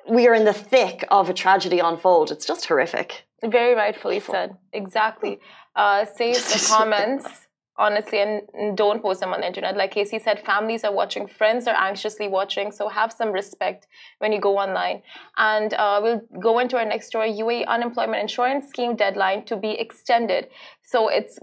we 0.09 0.27
are 0.27 0.35
in 0.35 0.45
the 0.45 0.53
thick 0.53 0.97
of 1.09 1.29
a 1.29 1.33
tragedy 1.33 1.79
unfold? 1.79 2.31
It's 2.31 2.45
just 2.45 2.65
horrific. 2.65 3.25
Very 3.43 3.73
rightfully 3.75 4.19
said. 4.19 4.55
Exactly. 4.73 5.39
Uh, 5.75 6.05
save 6.05 6.35
the 6.53 6.65
comments, 6.69 7.47
honestly, 7.77 8.19
and 8.19 8.77
don't 8.77 9.01
post 9.01 9.19
them 9.19 9.33
on 9.33 9.41
the 9.41 9.47
internet. 9.47 9.75
Like 9.75 9.91
Casey 9.91 10.19
said, 10.19 10.39
families 10.39 10.83
are 10.83 10.93
watching, 10.93 11.27
friends 11.27 11.67
are 11.67 11.75
anxiously 11.75 12.27
watching, 12.27 12.71
so 12.71 12.87
have 12.87 13.11
some 13.11 13.31
respect 13.31 13.87
when 14.19 14.31
you 14.31 14.39
go 14.39 14.57
online. 14.57 15.01
And 15.37 15.73
uh, 15.73 15.99
we'll 16.03 16.21
go 16.39 16.59
into 16.59 16.77
our 16.77 16.85
next 16.85 17.07
story 17.07 17.31
UAE 17.33 17.65
unemployment 17.67 18.21
insurance 18.21 18.67
scheme 18.67 18.95
deadline 18.95 19.45
to 19.45 19.57
be 19.57 19.71
extended. 19.71 20.49
So 20.83 21.07
it's 21.07 21.39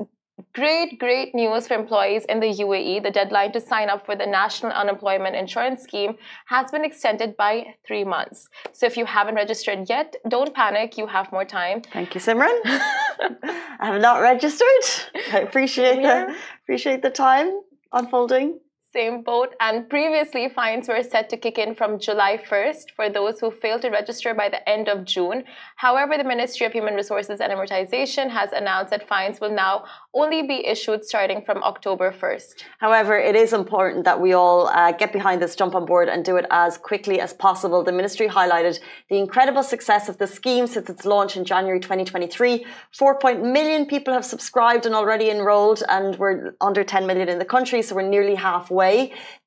Great, 0.54 0.98
great 0.98 1.34
news 1.34 1.66
for 1.66 1.74
employees 1.74 2.24
in 2.26 2.40
the 2.40 2.46
UAE. 2.46 3.02
The 3.02 3.10
deadline 3.10 3.52
to 3.52 3.60
sign 3.60 3.88
up 3.90 4.06
for 4.06 4.14
the 4.14 4.26
National 4.26 4.72
Unemployment 4.72 5.34
Insurance 5.34 5.82
Scheme 5.82 6.16
has 6.46 6.70
been 6.70 6.84
extended 6.84 7.36
by 7.36 7.74
three 7.86 8.04
months. 8.04 8.48
So 8.72 8.86
if 8.86 8.96
you 8.96 9.04
haven't 9.04 9.34
registered 9.34 9.88
yet, 9.88 10.14
don't 10.28 10.54
panic. 10.54 10.96
You 10.96 11.06
have 11.06 11.32
more 11.32 11.44
time. 11.44 11.82
Thank 11.82 12.14
you, 12.14 12.20
Simran. 12.20 12.60
I 12.64 13.86
have 13.90 14.00
not 14.00 14.20
registered. 14.20 14.84
I 15.32 15.40
appreciate 15.40 16.02
the 16.02 16.34
appreciate 16.62 17.02
the 17.02 17.10
time 17.10 17.60
unfolding. 17.92 18.60
Same 18.98 19.22
boat. 19.22 19.54
And 19.60 19.88
previously, 19.88 20.48
fines 20.48 20.88
were 20.88 21.04
set 21.04 21.28
to 21.30 21.36
kick 21.36 21.56
in 21.56 21.76
from 21.76 22.00
July 22.00 22.36
1st 22.36 22.86
for 22.96 23.08
those 23.08 23.38
who 23.38 23.52
failed 23.52 23.82
to 23.82 23.90
register 23.90 24.34
by 24.34 24.48
the 24.48 24.68
end 24.68 24.88
of 24.88 25.04
June. 25.04 25.44
However, 25.76 26.18
the 26.18 26.24
Ministry 26.24 26.66
of 26.66 26.72
Human 26.72 26.94
Resources 26.94 27.38
and 27.40 27.52
Emiratisation 27.52 28.28
has 28.28 28.50
announced 28.50 28.90
that 28.90 29.06
fines 29.06 29.40
will 29.40 29.54
now 29.54 29.84
only 30.14 30.42
be 30.42 30.66
issued 30.66 31.04
starting 31.04 31.42
from 31.46 31.62
October 31.62 32.10
1st. 32.10 32.64
However, 32.80 33.16
it 33.16 33.36
is 33.36 33.52
important 33.52 34.04
that 34.04 34.20
we 34.20 34.32
all 34.32 34.66
uh, 34.66 34.90
get 34.90 35.12
behind 35.12 35.40
this, 35.40 35.54
jump 35.54 35.76
on 35.76 35.86
board, 35.86 36.08
and 36.08 36.24
do 36.24 36.34
it 36.40 36.46
as 36.50 36.76
quickly 36.76 37.20
as 37.20 37.32
possible. 37.32 37.84
The 37.84 37.92
ministry 38.00 38.26
highlighted 38.26 38.80
the 39.10 39.18
incredible 39.18 39.62
success 39.62 40.08
of 40.08 40.18
the 40.18 40.26
scheme 40.26 40.66
since 40.66 40.90
its 40.90 41.04
launch 41.04 41.36
in 41.36 41.44
January 41.44 41.78
2023. 41.78 42.66
4 42.90 43.20
million 43.36 43.86
people 43.86 44.12
have 44.12 44.24
subscribed 44.24 44.86
and 44.86 44.94
already 44.96 45.30
enrolled, 45.30 45.84
and 45.88 46.16
we're 46.16 46.56
under 46.60 46.82
10 46.82 47.06
million 47.06 47.28
in 47.28 47.38
the 47.38 47.50
country, 47.56 47.80
so 47.80 47.94
we're 47.94 48.02
nearly 48.16 48.34
halfway. 48.34 48.87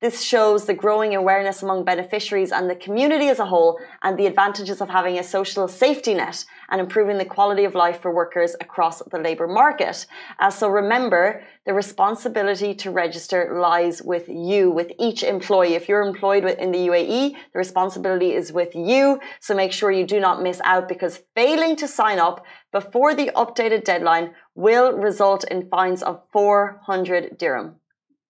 This 0.00 0.22
shows 0.22 0.64
the 0.64 0.74
growing 0.74 1.14
awareness 1.14 1.62
among 1.62 1.84
beneficiaries 1.84 2.52
and 2.52 2.68
the 2.68 2.74
community 2.74 3.28
as 3.28 3.38
a 3.38 3.46
whole, 3.46 3.78
and 4.02 4.18
the 4.18 4.26
advantages 4.26 4.80
of 4.80 4.88
having 4.88 5.18
a 5.18 5.22
social 5.22 5.68
safety 5.68 6.14
net 6.14 6.44
and 6.70 6.80
improving 6.80 7.18
the 7.18 7.24
quality 7.24 7.64
of 7.64 7.74
life 7.74 8.00
for 8.00 8.12
workers 8.14 8.56
across 8.60 9.02
the 9.12 9.18
labour 9.18 9.46
market. 9.46 10.06
Uh, 10.40 10.50
so 10.50 10.68
remember, 10.68 11.42
the 11.66 11.72
responsibility 11.72 12.74
to 12.74 12.90
register 12.90 13.58
lies 13.60 14.02
with 14.02 14.28
you, 14.28 14.70
with 14.70 14.90
each 14.98 15.22
employee. 15.22 15.74
If 15.74 15.88
you're 15.88 16.06
employed 16.06 16.44
in 16.44 16.72
the 16.72 16.86
UAE, 16.90 17.34
the 17.52 17.58
responsibility 17.58 18.32
is 18.32 18.52
with 18.52 18.74
you. 18.74 19.20
So 19.40 19.54
make 19.54 19.72
sure 19.72 19.90
you 19.92 20.06
do 20.06 20.18
not 20.18 20.42
miss 20.42 20.60
out 20.64 20.88
because 20.88 21.22
failing 21.36 21.76
to 21.76 21.86
sign 21.86 22.18
up 22.18 22.44
before 22.72 23.14
the 23.14 23.30
updated 23.36 23.84
deadline 23.84 24.34
will 24.54 24.92
result 24.92 25.44
in 25.44 25.68
fines 25.68 26.02
of 26.02 26.22
400 26.32 27.38
dirham 27.38 27.76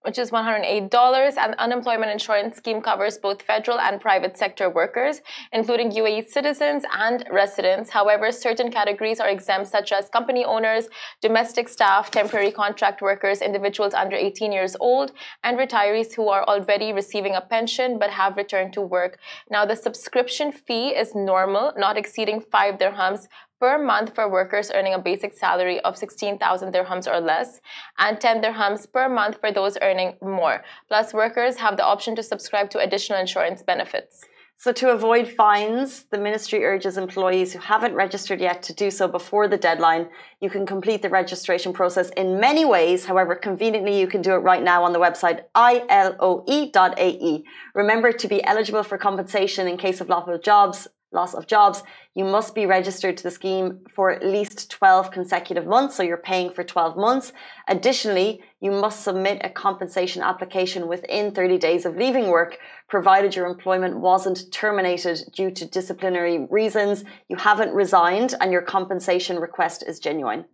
which 0.03 0.19
is 0.19 0.31
$108, 0.31 1.37
and 1.37 1.55
unemployment 1.59 2.13
insurance 2.13 2.57
scheme 2.57 2.81
covers 2.81 3.19
both 3.19 3.43
federal 3.43 3.81
and 3.81 4.01
private 4.01 4.37
sector 4.37 4.69
workers, 4.69 5.21
including 5.53 5.91
UAE 5.91 6.29
citizens 6.29 6.85
and 6.97 7.25
residents. 7.31 7.91
However, 7.91 8.31
certain 8.33 8.71
categories 8.71 9.21
are 9.21 9.29
exempt, 9.29 9.69
such 9.69 9.93
as 9.93 10.09
company 10.09 10.45
owners, 10.45 10.89
domestic 11.21 11.69
staff, 11.69 12.11
temporary 12.11 12.51
contract 12.51 13.03
workers, 13.03 13.41
individuals 13.43 13.95
under 13.95 14.17
18 14.17 14.53
years 14.53 14.77
old, 14.81 15.13
and 15.45 15.59
retirees 15.59 16.15
who 16.15 16.29
are 16.29 16.45
already 16.45 16.93
receiving 16.93 17.35
a 17.35 17.41
pension 17.41 17.99
but 17.99 18.11
have 18.11 18.37
returned 18.37 18.73
to 18.73 18.81
work. 18.81 19.19
Now, 19.51 19.65
the 19.65 19.77
subscription 19.77 20.53
fee 20.53 20.89
is 20.89 21.15
normal, 21.15 21.73
not 21.77 21.97
exceeding 21.97 22.41
5 22.41 22.79
dirhams 22.79 23.29
per 23.63 23.79
month 23.79 24.13
for 24.13 24.29
workers 24.29 24.73
earning 24.75 24.95
a 24.95 24.99
basic 24.99 25.33
salary 25.39 25.79
of 25.83 25.97
16,000 25.97 26.75
dirhams 26.75 27.07
or 27.07 27.21
less, 27.21 27.61
and 27.97 28.21
10 28.21 28.43
dirhams 28.43 28.93
per 28.93 29.09
month 29.09 29.39
for 29.39 29.53
those 29.53 29.79
earning 29.81 30.17
more. 30.21 30.65
Plus, 30.89 31.15
workers 31.15 31.59
have 31.59 31.77
the 31.77 31.85
option 31.85 32.17
to 32.17 32.25
subscribe 32.25 32.71
to 32.71 32.81
additional 32.81 33.21
insurance 33.21 33.63
benefits. 33.63 34.25
So, 34.57 34.73
to 34.73 34.91
avoid 34.91 35.29
fines, 35.29 36.05
the 36.11 36.19
ministry 36.19 36.65
urges 36.65 36.97
employees 36.97 37.53
who 37.53 37.61
haven't 37.61 37.95
registered 37.95 38.41
yet 38.41 38.65
to 38.65 38.73
do 38.73 38.91
so 38.91 39.07
before 39.07 39.47
the 39.47 39.57
deadline. 39.57 40.09
You 40.41 40.51
can 40.51 40.67
complete 40.67 41.03
the 41.03 41.09
registration 41.09 41.73
process 41.73 42.11
in 42.17 42.41
many 42.41 42.65
ways. 42.65 43.05
However, 43.05 43.37
conveniently, 43.37 43.99
you 44.01 44.09
can 44.09 44.23
do 44.23 44.33
it 44.33 44.39
right 44.51 44.63
now 44.63 44.83
on 44.83 44.93
the 44.93 45.01
website 45.01 45.43
iloe.ae. 45.55 47.45
Remember 47.77 48.13
to 48.13 48.29
be 48.29 48.43
eligible 48.43 48.83
for 48.83 48.99
compensation 48.99 49.69
in 49.69 49.77
case 49.77 50.01
of 50.01 50.09
of 50.11 50.43
jobs 50.43 50.89
loss 51.13 51.35
of 51.35 51.47
jobs, 51.47 51.83
you 52.15 52.25
must 52.25 52.55
be 52.55 52.67
registered 52.67 53.17
to 53.17 53.23
the 53.23 53.31
scheme 53.31 53.81
for 53.95 54.11
at 54.11 54.25
least 54.25 54.71
12 54.71 55.11
consecutive 55.11 55.67
months. 55.67 55.97
So 55.97 56.03
you're 56.03 56.17
paying 56.17 56.53
for 56.53 56.65
12 56.65 56.97
months. 56.97 57.33
Additionally, 57.69 58.43
you 58.61 58.71
must 58.71 59.03
submit 59.03 59.41
a 59.43 59.51
compensation 59.51 60.23
application 60.23 60.89
within 60.89 61.33
30 61.33 61.59
days 61.59 61.85
of 61.85 61.97
leaving 61.97 62.29
work, 62.29 62.59
provided 62.89 63.35
your 63.35 63.47
employment 63.47 63.99
wasn't 63.99 64.53
terminated 64.53 65.19
due 65.35 65.51
to 65.51 65.67
disciplinary 65.67 66.47
reasons, 66.51 67.05
you 67.29 67.37
haven't 67.37 67.73
resigned, 67.73 68.35
and 68.41 68.53
your 68.53 68.63
compensation 68.63 69.39
request 69.39 69.83
is 69.87 69.99
genuine. 69.99 70.45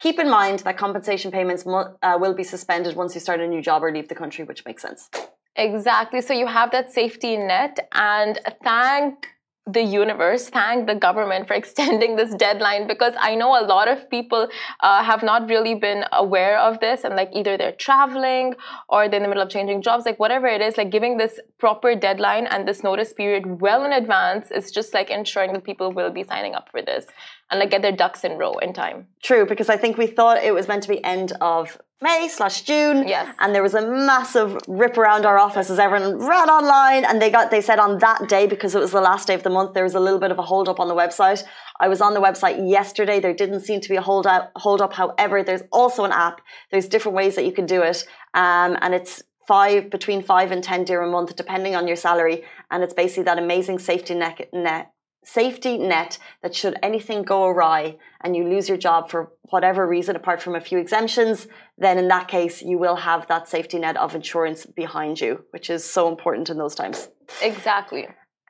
Keep 0.00 0.18
in 0.18 0.30
mind 0.30 0.60
that 0.60 0.76
compensation 0.76 1.30
payments 1.30 1.64
uh, 1.66 2.16
will 2.20 2.34
be 2.34 2.44
suspended 2.44 2.96
once 2.96 3.14
you 3.14 3.20
start 3.20 3.40
a 3.40 3.46
new 3.46 3.62
job 3.62 3.82
or 3.82 3.92
leave 3.92 4.08
the 4.08 4.14
country, 4.14 4.44
which 4.44 4.64
makes 4.64 4.82
sense. 4.82 5.08
Exactly. 5.56 6.20
So 6.20 6.32
you 6.32 6.46
have 6.46 6.70
that 6.70 6.92
safety 6.92 7.36
net, 7.36 7.88
and 7.92 8.38
thank 8.62 9.26
the 9.72 9.82
universe, 9.82 10.48
thank 10.48 10.86
the 10.86 10.94
government 10.94 11.46
for 11.46 11.54
extending 11.62 12.16
this 12.16 12.34
deadline 12.34 12.86
because 12.86 13.14
I 13.18 13.34
know 13.34 13.50
a 13.60 13.64
lot 13.64 13.88
of 13.88 14.08
people 14.10 14.48
uh, 14.80 15.04
have 15.04 15.22
not 15.22 15.48
really 15.48 15.74
been 15.74 16.04
aware 16.12 16.58
of 16.58 16.80
this 16.80 17.04
and 17.04 17.14
like 17.14 17.30
either 17.32 17.56
they're 17.56 17.72
traveling 17.72 18.54
or 18.88 19.08
they're 19.08 19.18
in 19.18 19.22
the 19.22 19.28
middle 19.28 19.42
of 19.42 19.50
changing 19.50 19.82
jobs, 19.82 20.06
like 20.06 20.18
whatever 20.18 20.46
it 20.46 20.60
is, 20.60 20.76
like 20.76 20.90
giving 20.90 21.16
this 21.16 21.38
proper 21.58 21.94
deadline 21.94 22.46
and 22.46 22.66
this 22.66 22.82
notice 22.82 23.12
period 23.12 23.60
well 23.60 23.84
in 23.84 23.92
advance 23.92 24.50
is 24.50 24.70
just 24.70 24.94
like 24.94 25.10
ensuring 25.10 25.52
that 25.52 25.64
people 25.64 25.92
will 25.92 26.10
be 26.10 26.24
signing 26.24 26.54
up 26.54 26.68
for 26.70 26.82
this 26.82 27.06
and 27.50 27.60
like 27.60 27.70
get 27.70 27.82
their 27.82 27.92
ducks 27.92 28.24
in 28.24 28.38
row 28.38 28.58
in 28.58 28.72
time. 28.72 29.06
True, 29.22 29.46
because 29.46 29.68
I 29.68 29.76
think 29.76 29.96
we 29.96 30.06
thought 30.06 30.42
it 30.42 30.54
was 30.54 30.68
meant 30.68 30.82
to 30.84 30.88
be 30.88 31.02
end 31.04 31.32
of 31.40 31.78
May 32.00 32.28
slash 32.28 32.62
June. 32.62 33.08
Yes. 33.08 33.34
And 33.40 33.52
there 33.52 33.62
was 33.62 33.74
a 33.74 33.84
massive 33.84 34.56
rip 34.68 34.96
around 34.96 35.26
our 35.26 35.36
office 35.36 35.68
as 35.68 35.80
everyone 35.80 36.16
ran 36.18 36.48
online 36.48 37.04
and 37.04 37.20
they 37.20 37.28
got 37.28 37.50
they 37.50 37.60
said 37.60 37.80
on 37.80 37.98
that 37.98 38.28
day, 38.28 38.46
because 38.46 38.74
it 38.76 38.78
was 38.78 38.92
the 38.92 39.00
last 39.00 39.26
day 39.26 39.34
of 39.34 39.42
the 39.42 39.50
month, 39.50 39.74
there 39.74 39.82
was 39.82 39.96
a 39.96 40.00
little 40.00 40.20
bit 40.20 40.30
of 40.30 40.38
a 40.38 40.42
hold 40.42 40.68
up 40.68 40.78
on 40.78 40.86
the 40.86 40.94
website. 40.94 41.42
I 41.80 41.88
was 41.88 42.00
on 42.00 42.14
the 42.14 42.20
website 42.20 42.70
yesterday. 42.70 43.18
There 43.18 43.34
didn't 43.34 43.60
seem 43.60 43.80
to 43.80 43.88
be 43.88 43.96
a 43.96 44.00
hold 44.00 44.26
up 44.28 44.52
hold 44.54 44.80
up. 44.80 44.92
However, 44.92 45.42
there's 45.42 45.62
also 45.72 46.04
an 46.04 46.12
app. 46.12 46.40
There's 46.70 46.86
different 46.86 47.16
ways 47.16 47.34
that 47.34 47.44
you 47.44 47.52
can 47.52 47.66
do 47.66 47.82
it. 47.82 48.06
Um, 48.32 48.78
and 48.80 48.94
it's 48.94 49.22
five 49.48 49.90
between 49.90 50.22
five 50.22 50.52
and 50.52 50.62
ten 50.62 50.84
dirham 50.84 51.08
a 51.08 51.12
month, 51.12 51.34
depending 51.34 51.74
on 51.74 51.88
your 51.88 51.96
salary. 51.96 52.44
And 52.70 52.84
it's 52.84 52.94
basically 52.94 53.24
that 53.24 53.38
amazing 53.38 53.80
safety 53.80 54.14
net, 54.14 54.48
net 54.52 54.92
safety 55.24 55.78
net 55.78 56.18
that 56.42 56.54
should 56.54 56.76
anything 56.82 57.22
go 57.22 57.46
awry 57.46 57.96
and 58.22 58.34
you 58.36 58.44
lose 58.44 58.68
your 58.68 58.78
job 58.78 59.10
for 59.10 59.32
whatever 59.50 59.86
reason, 59.86 60.16
apart 60.16 60.42
from 60.42 60.54
a 60.54 60.60
few 60.60 60.78
exemptions, 60.78 61.46
then 61.76 61.98
in 61.98 62.08
that 62.08 62.28
case, 62.28 62.62
you 62.62 62.78
will 62.78 62.96
have 62.96 63.26
that 63.28 63.48
safety 63.48 63.78
net 63.78 63.96
of 63.96 64.14
insurance 64.14 64.66
behind 64.66 65.20
you, 65.20 65.44
which 65.50 65.70
is 65.70 65.84
so 65.84 66.08
important 66.08 66.50
in 66.50 66.58
those 66.58 66.74
times. 66.74 67.08
Exactly. 67.42 68.08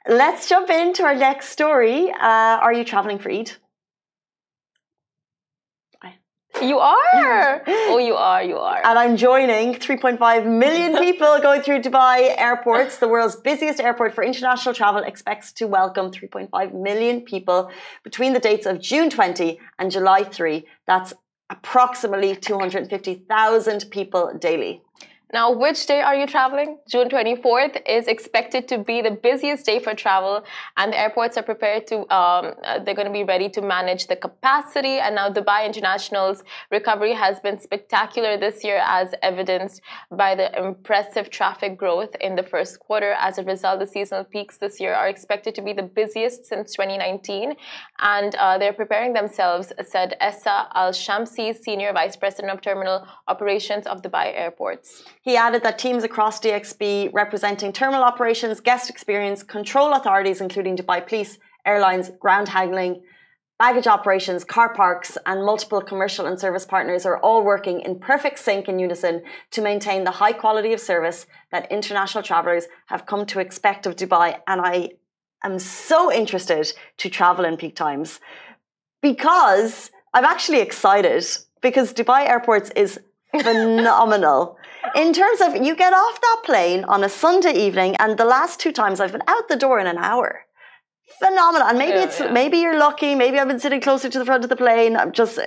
Let's 0.08 0.48
jump 0.48 0.70
into 0.70 1.02
our 1.04 1.14
next 1.14 1.50
story. 1.50 2.10
Uh, 2.10 2.58
are 2.64 2.72
you 2.72 2.84
traveling 2.84 3.18
for 3.18 3.30
Eid? 3.30 3.52
You 6.60 6.78
are. 6.78 7.62
oh, 7.66 7.98
you 7.98 8.14
are. 8.14 8.42
You 8.42 8.58
are. 8.58 8.80
And 8.84 8.98
I'm 8.98 9.16
joining 9.16 9.74
3.5 9.74 10.46
million 10.46 10.96
people 11.04 11.38
going 11.40 11.62
through 11.62 11.82
Dubai 11.82 12.34
airports. 12.36 12.98
The 12.98 13.08
world's 13.08 13.36
busiest 13.36 13.80
airport 13.80 14.14
for 14.14 14.24
international 14.24 14.74
travel 14.74 15.02
expects 15.02 15.52
to 15.52 15.66
welcome 15.66 16.10
3.5 16.10 16.74
million 16.74 17.20
people 17.20 17.70
between 18.02 18.32
the 18.32 18.40
dates 18.40 18.66
of 18.66 18.80
June 18.80 19.08
20 19.08 19.60
and 19.78 19.90
July 19.90 20.24
3. 20.24 20.66
That's 20.86 21.14
approximately 21.50 22.34
250,000 22.34 23.90
people 23.90 24.32
daily. 24.38 24.82
Now, 25.30 25.52
which 25.52 25.84
day 25.84 26.00
are 26.00 26.14
you 26.14 26.26
traveling? 26.26 26.78
June 26.88 27.10
24th 27.10 27.82
is 27.86 28.08
expected 28.08 28.66
to 28.68 28.78
be 28.78 29.02
the 29.02 29.10
busiest 29.10 29.66
day 29.66 29.78
for 29.78 29.92
travel, 29.92 30.42
and 30.78 30.90
the 30.90 30.98
airports 30.98 31.36
are 31.36 31.42
prepared 31.42 31.86
to, 31.88 31.98
um, 32.10 32.54
uh, 32.64 32.78
they're 32.82 32.94
going 32.94 33.06
to 33.06 33.12
be 33.12 33.24
ready 33.24 33.50
to 33.50 33.60
manage 33.60 34.06
the 34.06 34.16
capacity. 34.16 34.96
And 34.98 35.14
now, 35.16 35.28
Dubai 35.28 35.66
International's 35.66 36.44
recovery 36.70 37.12
has 37.12 37.40
been 37.40 37.60
spectacular 37.60 38.38
this 38.38 38.64
year, 38.64 38.80
as 38.82 39.14
evidenced 39.20 39.82
by 40.10 40.34
the 40.34 40.48
impressive 40.58 41.28
traffic 41.28 41.76
growth 41.76 42.16
in 42.22 42.34
the 42.34 42.42
first 42.42 42.80
quarter. 42.80 43.12
As 43.20 43.36
a 43.36 43.44
result, 43.44 43.80
the 43.80 43.86
seasonal 43.86 44.24
peaks 44.24 44.56
this 44.56 44.80
year 44.80 44.94
are 44.94 45.08
expected 45.08 45.54
to 45.56 45.60
be 45.60 45.74
the 45.74 45.82
busiest 45.82 46.46
since 46.46 46.72
2019, 46.72 47.54
and 47.98 48.34
uh, 48.36 48.56
they're 48.56 48.72
preparing 48.72 49.12
themselves, 49.12 49.74
said 49.86 50.16
Essa 50.20 50.68
Al 50.74 50.92
Shamsi, 50.92 51.54
Senior 51.54 51.92
Vice 51.92 52.16
President 52.16 52.50
of 52.50 52.62
Terminal 52.62 53.06
Operations 53.28 53.86
of 53.86 54.00
Dubai 54.00 54.32
Airports. 54.34 55.04
He 55.28 55.36
added 55.36 55.62
that 55.64 55.78
teams 55.78 56.04
across 56.04 56.40
DXB 56.40 57.10
representing 57.12 57.70
terminal 57.70 58.02
operations, 58.02 58.60
guest 58.60 58.88
experience, 58.88 59.42
control 59.42 59.92
authorities, 59.92 60.40
including 60.40 60.74
Dubai 60.74 61.06
Police, 61.06 61.36
airlines, 61.66 62.10
ground 62.18 62.48
handling, 62.48 63.02
baggage 63.58 63.86
operations, 63.86 64.42
car 64.42 64.72
parks, 64.72 65.18
and 65.26 65.44
multiple 65.44 65.82
commercial 65.82 66.24
and 66.24 66.40
service 66.40 66.64
partners 66.64 67.04
are 67.04 67.18
all 67.18 67.44
working 67.44 67.82
in 67.82 68.00
perfect 68.00 68.38
sync 68.38 68.68
and 68.68 68.80
unison 68.80 69.22
to 69.50 69.60
maintain 69.60 70.04
the 70.04 70.12
high 70.12 70.32
quality 70.32 70.72
of 70.72 70.80
service 70.80 71.26
that 71.52 71.70
international 71.70 72.24
travelers 72.24 72.64
have 72.86 73.04
come 73.04 73.26
to 73.26 73.38
expect 73.38 73.84
of 73.84 73.96
Dubai. 73.96 74.38
And 74.46 74.62
I 74.62 74.92
am 75.44 75.58
so 75.58 76.10
interested 76.10 76.72
to 76.96 77.10
travel 77.10 77.44
in 77.44 77.58
peak 77.58 77.76
times 77.76 78.18
because 79.02 79.90
I'm 80.14 80.24
actually 80.24 80.60
excited 80.60 81.26
because 81.60 81.92
Dubai 81.92 82.26
airports 82.26 82.70
is 82.74 82.98
phenomenal. 83.42 84.56
In 84.94 85.12
terms 85.12 85.40
of 85.40 85.56
you 85.56 85.74
get 85.76 85.92
off 85.92 86.20
that 86.20 86.42
plane 86.44 86.84
on 86.84 87.04
a 87.04 87.08
Sunday 87.08 87.52
evening, 87.52 87.96
and 87.96 88.18
the 88.18 88.24
last 88.24 88.60
two 88.60 88.72
times 88.72 89.00
I've 89.00 89.12
been 89.12 89.22
out 89.26 89.48
the 89.48 89.56
door 89.56 89.78
in 89.78 89.86
an 89.86 89.98
hour. 89.98 90.44
Phenomenal. 91.18 91.68
And 91.68 91.78
maybe 91.78 91.98
yeah, 91.98 92.04
it's 92.04 92.20
yeah. 92.20 92.30
maybe 92.30 92.58
you're 92.58 92.78
lucky, 92.78 93.14
maybe 93.14 93.38
I've 93.38 93.48
been 93.48 93.60
sitting 93.60 93.80
closer 93.80 94.08
to 94.08 94.18
the 94.18 94.24
front 94.24 94.44
of 94.44 94.50
the 94.50 94.56
plane. 94.56 94.96
I'm 94.96 95.12
just 95.12 95.38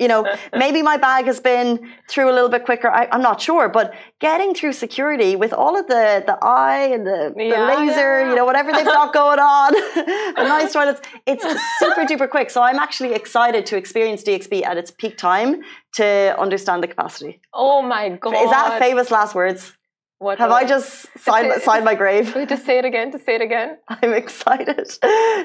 you 0.00 0.08
know, 0.08 0.26
maybe 0.56 0.82
my 0.82 0.96
bag 0.96 1.26
has 1.26 1.38
been 1.38 1.88
through 2.08 2.30
a 2.30 2.34
little 2.34 2.48
bit 2.48 2.64
quicker. 2.64 2.88
I, 2.88 3.06
am 3.12 3.22
not 3.22 3.40
sure, 3.40 3.68
but 3.68 3.94
getting 4.18 4.54
through 4.54 4.72
security 4.72 5.36
with 5.36 5.52
all 5.52 5.78
of 5.78 5.86
the 5.86 6.24
the 6.26 6.38
eye 6.42 6.86
and 6.94 7.06
the, 7.06 7.32
the 7.36 7.44
Yeah, 7.44 7.68
laser, 7.76 8.20
yeah. 8.20 8.30
you 8.30 8.34
know, 8.34 8.44
whatever 8.44 8.72
they've 8.72 8.84
got 8.84 9.12
going 9.22 9.38
on, 9.38 9.72
the 9.72 10.32
nice 10.56 10.72
toilets, 10.72 11.02
it's 11.26 11.44
super 11.78 12.02
duper 12.04 12.28
quick. 12.28 12.50
So 12.50 12.62
I'm 12.62 12.78
actually 12.78 13.12
excited 13.14 13.66
to 13.66 13.76
experience 13.76 14.24
DXB 14.24 14.64
at 14.64 14.76
its 14.78 14.90
peak 14.90 15.18
time 15.18 15.62
to 15.94 16.34
understand 16.38 16.82
the 16.82 16.88
capacity. 16.88 17.40
Oh 17.52 17.82
my 17.82 18.08
god! 18.08 18.34
Is 18.34 18.50
that 18.50 18.78
famous 18.78 19.10
last 19.10 19.34
words? 19.34 19.76
What 20.18 20.38
Have 20.38 20.50
I 20.50 20.64
just 20.66 21.06
signed, 21.18 21.46
it- 21.46 21.62
signed 21.62 21.84
my 21.86 21.94
grave? 21.94 22.34
To 22.34 22.56
say 22.56 22.76
it 22.78 22.84
again. 22.84 23.10
To 23.12 23.18
say 23.18 23.36
it 23.36 23.40
again. 23.40 23.78
I'm 23.88 24.12
excited 24.12 24.90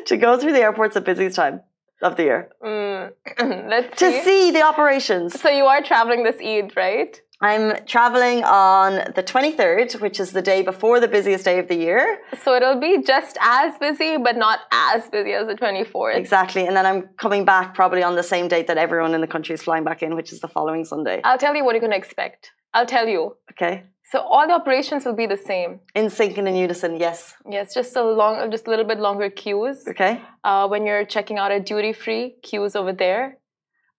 to 0.06 0.18
go 0.18 0.38
through 0.38 0.52
the 0.52 0.60
airports 0.60 0.98
at 0.98 1.06
busiest 1.06 1.38
time 1.38 1.62
of 2.02 2.16
the 2.18 2.24
year 2.24 2.50
Mm. 2.64 3.12
Let's 3.70 3.98
to 4.00 4.12
see. 4.12 4.22
see 4.24 4.52
the 4.52 4.62
operations. 4.62 5.40
So 5.40 5.50
you 5.50 5.66
are 5.66 5.82
traveling 5.82 6.24
this 6.24 6.38
Eid, 6.42 6.75
right? 6.75 7.22
I'm 7.42 7.86
traveling 7.86 8.44
on 8.44 9.12
the 9.13 9.24
23rd, 9.24 10.00
which 10.01 10.20
is 10.20 10.32
the 10.32 10.42
day 10.42 10.62
before 10.62 11.00
the 11.00 11.08
busiest 11.08 11.44
day 11.46 11.60
of 11.60 11.68
the 11.68 11.75
year. 11.75 12.20
So 12.44 12.56
it'll 12.56 12.80
be 12.80 13.01
just 13.04 13.38
as 13.42 13.77
busy, 13.77 14.18
but 14.18 14.38
not 14.38 14.60
as 14.72 15.10
busy 15.10 15.34
as 15.34 15.48
the 15.48 15.56
24th. 15.56 16.15
Exactly. 16.15 16.65
And 16.65 16.75
then 16.75 16.86
I'm 16.86 17.10
coming 17.18 17.44
back 17.44 17.75
probably 17.75 18.04
on 18.04 18.15
the 18.15 18.24
same 18.24 18.48
date 18.48 18.68
that 18.68 18.77
everyone 18.77 19.13
in 19.13 19.22
the 19.22 19.27
country 19.27 19.54
is 19.54 19.62
flying 19.62 19.84
back 19.84 20.01
in, 20.01 20.15
which 20.15 20.32
is 20.32 20.39
the 20.39 20.48
following 20.48 20.86
Sunday. 20.86 21.22
I'll 21.24 21.38
tell 21.38 21.56
you 21.56 21.65
what 21.65 21.74
you're 21.74 21.82
going 21.82 21.92
to 21.92 21.98
expect. 21.98 22.51
I'll 22.74 22.86
tell 22.86 23.08
you. 23.08 23.36
Okay. 23.51 23.84
So 24.12 24.20
all 24.20 24.48
the 24.48 24.54
operations 24.54 25.04
will 25.04 25.15
be 25.15 25.25
the 25.25 25.38
same. 25.38 25.80
In 25.96 26.10
sync 26.10 26.38
and 26.38 26.48
in 26.48 26.56
unison, 26.56 26.98
yes. 27.00 27.34
Yes, 27.50 27.74
just 27.74 27.96
a 27.96 28.04
long, 28.04 28.50
just 28.51 28.68
a 28.68 28.70
little 28.70 28.86
bit 28.86 29.00
longer 29.00 29.30
queues. 29.30 29.84
Okay. 29.88 30.22
Uh, 30.44 30.68
when 30.68 30.86
you're 30.86 31.06
checking 31.06 31.38
out 31.38 31.51
at 31.51 31.65
duty 31.65 31.92
free, 31.92 32.36
queues 32.44 32.75
over 32.75 32.94
there. 32.94 33.39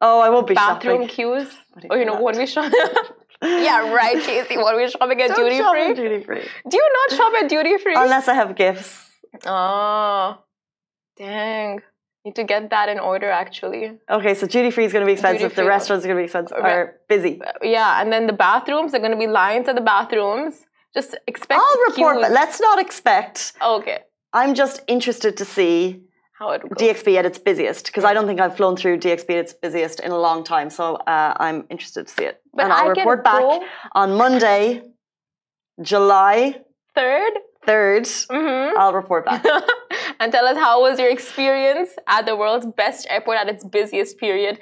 Oh, 0.00 0.20
I 0.20 0.28
won't 0.30 0.46
be 0.46 0.54
Bathroom 0.54 1.02
shopping. 1.02 1.08
queues. 1.08 1.48
Or 1.90 1.96
you 1.98 2.04
know 2.04 2.20
what 2.20 2.36
we 2.36 2.46
shop. 2.46 2.70
yeah, 3.42 3.92
right, 3.92 4.20
Casey. 4.22 4.56
What 4.56 4.74
are 4.74 4.78
we 4.78 4.88
shopping 4.90 5.20
at 5.20 5.28
Don't 5.28 5.44
duty 5.44 5.58
shop 5.58 5.72
free? 5.74 5.90
at 5.90 5.96
duty 5.96 6.24
free. 6.24 6.42
Do 6.68 6.76
you 6.76 6.92
not 7.10 7.16
shop 7.18 7.32
at 7.42 7.48
duty 7.48 7.78
free? 7.78 7.94
Unless 7.96 8.28
I 8.28 8.34
have 8.34 8.56
gifts. 8.56 9.10
Oh, 9.44 10.38
dang. 11.16 11.80
Need 12.24 12.34
to 12.36 12.44
get 12.44 12.70
that 12.70 12.88
in 12.88 12.98
order 12.98 13.30
actually. 13.30 13.92
Okay, 14.10 14.34
so 14.34 14.46
duty 14.46 14.70
free 14.72 14.84
is 14.84 14.92
going 14.92 15.02
to 15.02 15.06
be 15.06 15.12
expensive. 15.12 15.42
The 15.42 15.48
Duty-free. 15.62 15.68
restaurants 15.68 16.04
are 16.04 16.08
going 16.08 16.16
to 16.16 16.20
be 16.22 16.24
expensive. 16.24 16.58
Right. 16.58 16.72
Are 16.72 17.00
busy. 17.08 17.40
Uh, 17.40 17.52
yeah, 17.62 18.00
and 18.00 18.12
then 18.12 18.26
the 18.26 18.32
bathrooms 18.32 18.94
are 18.94 18.98
going 18.98 19.12
to 19.12 19.16
be 19.18 19.28
lines 19.28 19.68
at 19.68 19.76
the 19.76 19.80
bathrooms. 19.80 20.64
Just 20.92 21.16
expect. 21.28 21.60
I'll 21.60 21.80
report, 21.90 22.16
queues. 22.16 22.26
but 22.26 22.32
let's 22.32 22.60
not 22.60 22.80
expect. 22.80 23.52
Okay, 23.62 24.00
I'm 24.32 24.54
just 24.54 24.80
interested 24.88 25.36
to 25.36 25.44
see 25.44 26.02
how 26.38 26.50
it 26.50 26.62
goes. 26.62 26.70
DXB 26.78 27.16
at 27.16 27.26
its 27.26 27.38
busiest 27.38 27.86
because 27.86 28.04
I 28.04 28.12
don't 28.14 28.26
think 28.26 28.40
I've 28.40 28.56
flown 28.56 28.76
through 28.76 28.98
DXB 28.98 29.30
at 29.30 29.36
its 29.36 29.52
busiest 29.52 30.00
in 30.00 30.10
a 30.10 30.18
long 30.18 30.44
time. 30.44 30.70
So 30.70 30.96
uh, 30.96 31.34
I'm 31.38 31.64
interested 31.70 32.06
to 32.06 32.12
see 32.12 32.24
it. 32.24 32.40
But 32.54 32.64
and 32.64 32.72
I'll 32.72 32.90
I 32.90 32.94
can 32.94 32.98
report 33.06 33.24
back 33.24 33.40
go- 33.40 33.64
on 33.92 34.16
Monday, 34.16 34.82
July 35.82 36.60
Third. 36.94 37.32
3rd. 37.66 38.26
Mm-hmm. 38.28 38.78
I'll 38.78 38.92
report 38.94 39.24
back. 39.26 39.44
and 40.20 40.30
tell 40.32 40.46
us 40.46 40.56
how 40.56 40.80
was 40.80 40.98
your 40.98 41.10
experience 41.10 41.90
at 42.06 42.24
the 42.24 42.36
world's 42.36 42.66
best 42.66 43.06
airport 43.10 43.38
at 43.38 43.48
its 43.48 43.64
busiest 43.64 44.18
period. 44.18 44.58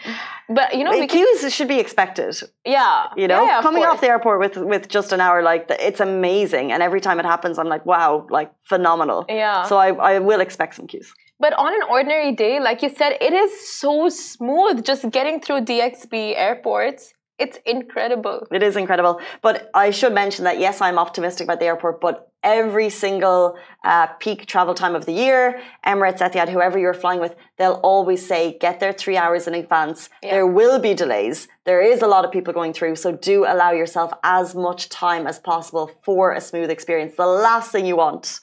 But 0.48 0.74
you 0.74 0.84
know, 0.84 0.92
can, 0.92 1.08
Queues 1.08 1.52
should 1.54 1.68
be 1.68 1.78
expected. 1.78 2.34
yeah, 2.64 3.08
You 3.16 3.28
know, 3.28 3.42
yeah, 3.42 3.48
yeah, 3.48 3.58
of 3.58 3.62
coming 3.62 3.84
off 3.84 4.00
the 4.00 4.08
airport 4.08 4.40
with 4.40 4.56
with 4.56 4.88
just 4.88 5.12
an 5.12 5.20
hour, 5.20 5.42
like 5.42 5.66
it's 5.68 6.00
amazing. 6.00 6.72
And 6.72 6.82
every 6.82 7.00
time 7.00 7.20
it 7.20 7.26
happens, 7.26 7.58
I'm 7.58 7.68
like, 7.68 7.84
wow, 7.86 8.26
like 8.30 8.50
phenomenal. 8.62 9.26
Yeah. 9.28 9.64
So 9.64 9.76
I, 9.76 9.88
I 9.88 10.18
will 10.18 10.40
expect 10.40 10.74
some 10.74 10.86
queues. 10.86 11.12
But 11.40 11.52
on 11.54 11.74
an 11.74 11.82
ordinary 11.90 12.32
day, 12.32 12.60
like 12.60 12.82
you 12.82 12.90
said, 12.90 13.16
it 13.20 13.32
is 13.32 13.78
so 13.78 14.08
smooth 14.08 14.84
just 14.84 15.10
getting 15.10 15.40
through 15.40 15.62
DXB 15.62 16.34
airports. 16.36 17.12
It's 17.36 17.58
incredible. 17.66 18.46
It 18.52 18.62
is 18.62 18.76
incredible. 18.76 19.20
But 19.42 19.68
I 19.74 19.90
should 19.90 20.14
mention 20.14 20.44
that 20.44 20.60
yes, 20.60 20.80
I'm 20.80 20.98
optimistic 20.98 21.46
about 21.46 21.58
the 21.58 21.66
airport, 21.66 22.00
but 22.00 22.30
every 22.44 22.88
single 22.90 23.56
uh, 23.82 24.06
peak 24.20 24.46
travel 24.46 24.74
time 24.74 24.94
of 24.94 25.04
the 25.06 25.12
year, 25.12 25.60
Emirates, 25.84 26.18
Etihad, 26.18 26.48
whoever 26.48 26.78
you're 26.78 26.94
flying 26.94 27.18
with, 27.18 27.34
they'll 27.58 27.80
always 27.82 28.24
say 28.24 28.56
get 28.60 28.78
there 28.78 28.92
three 28.92 29.16
hours 29.16 29.48
in 29.48 29.54
advance. 29.54 30.08
Yeah. 30.22 30.30
There 30.30 30.46
will 30.46 30.78
be 30.78 30.94
delays. 30.94 31.48
There 31.64 31.80
is 31.80 32.02
a 32.02 32.06
lot 32.06 32.24
of 32.24 32.30
people 32.30 32.54
going 32.54 32.72
through. 32.72 32.94
So 32.96 33.10
do 33.10 33.44
allow 33.44 33.72
yourself 33.72 34.12
as 34.22 34.54
much 34.54 34.88
time 34.88 35.26
as 35.26 35.40
possible 35.40 35.90
for 36.04 36.32
a 36.32 36.40
smooth 36.40 36.70
experience. 36.70 37.16
The 37.16 37.26
last 37.26 37.72
thing 37.72 37.84
you 37.84 37.96
want 37.96 38.38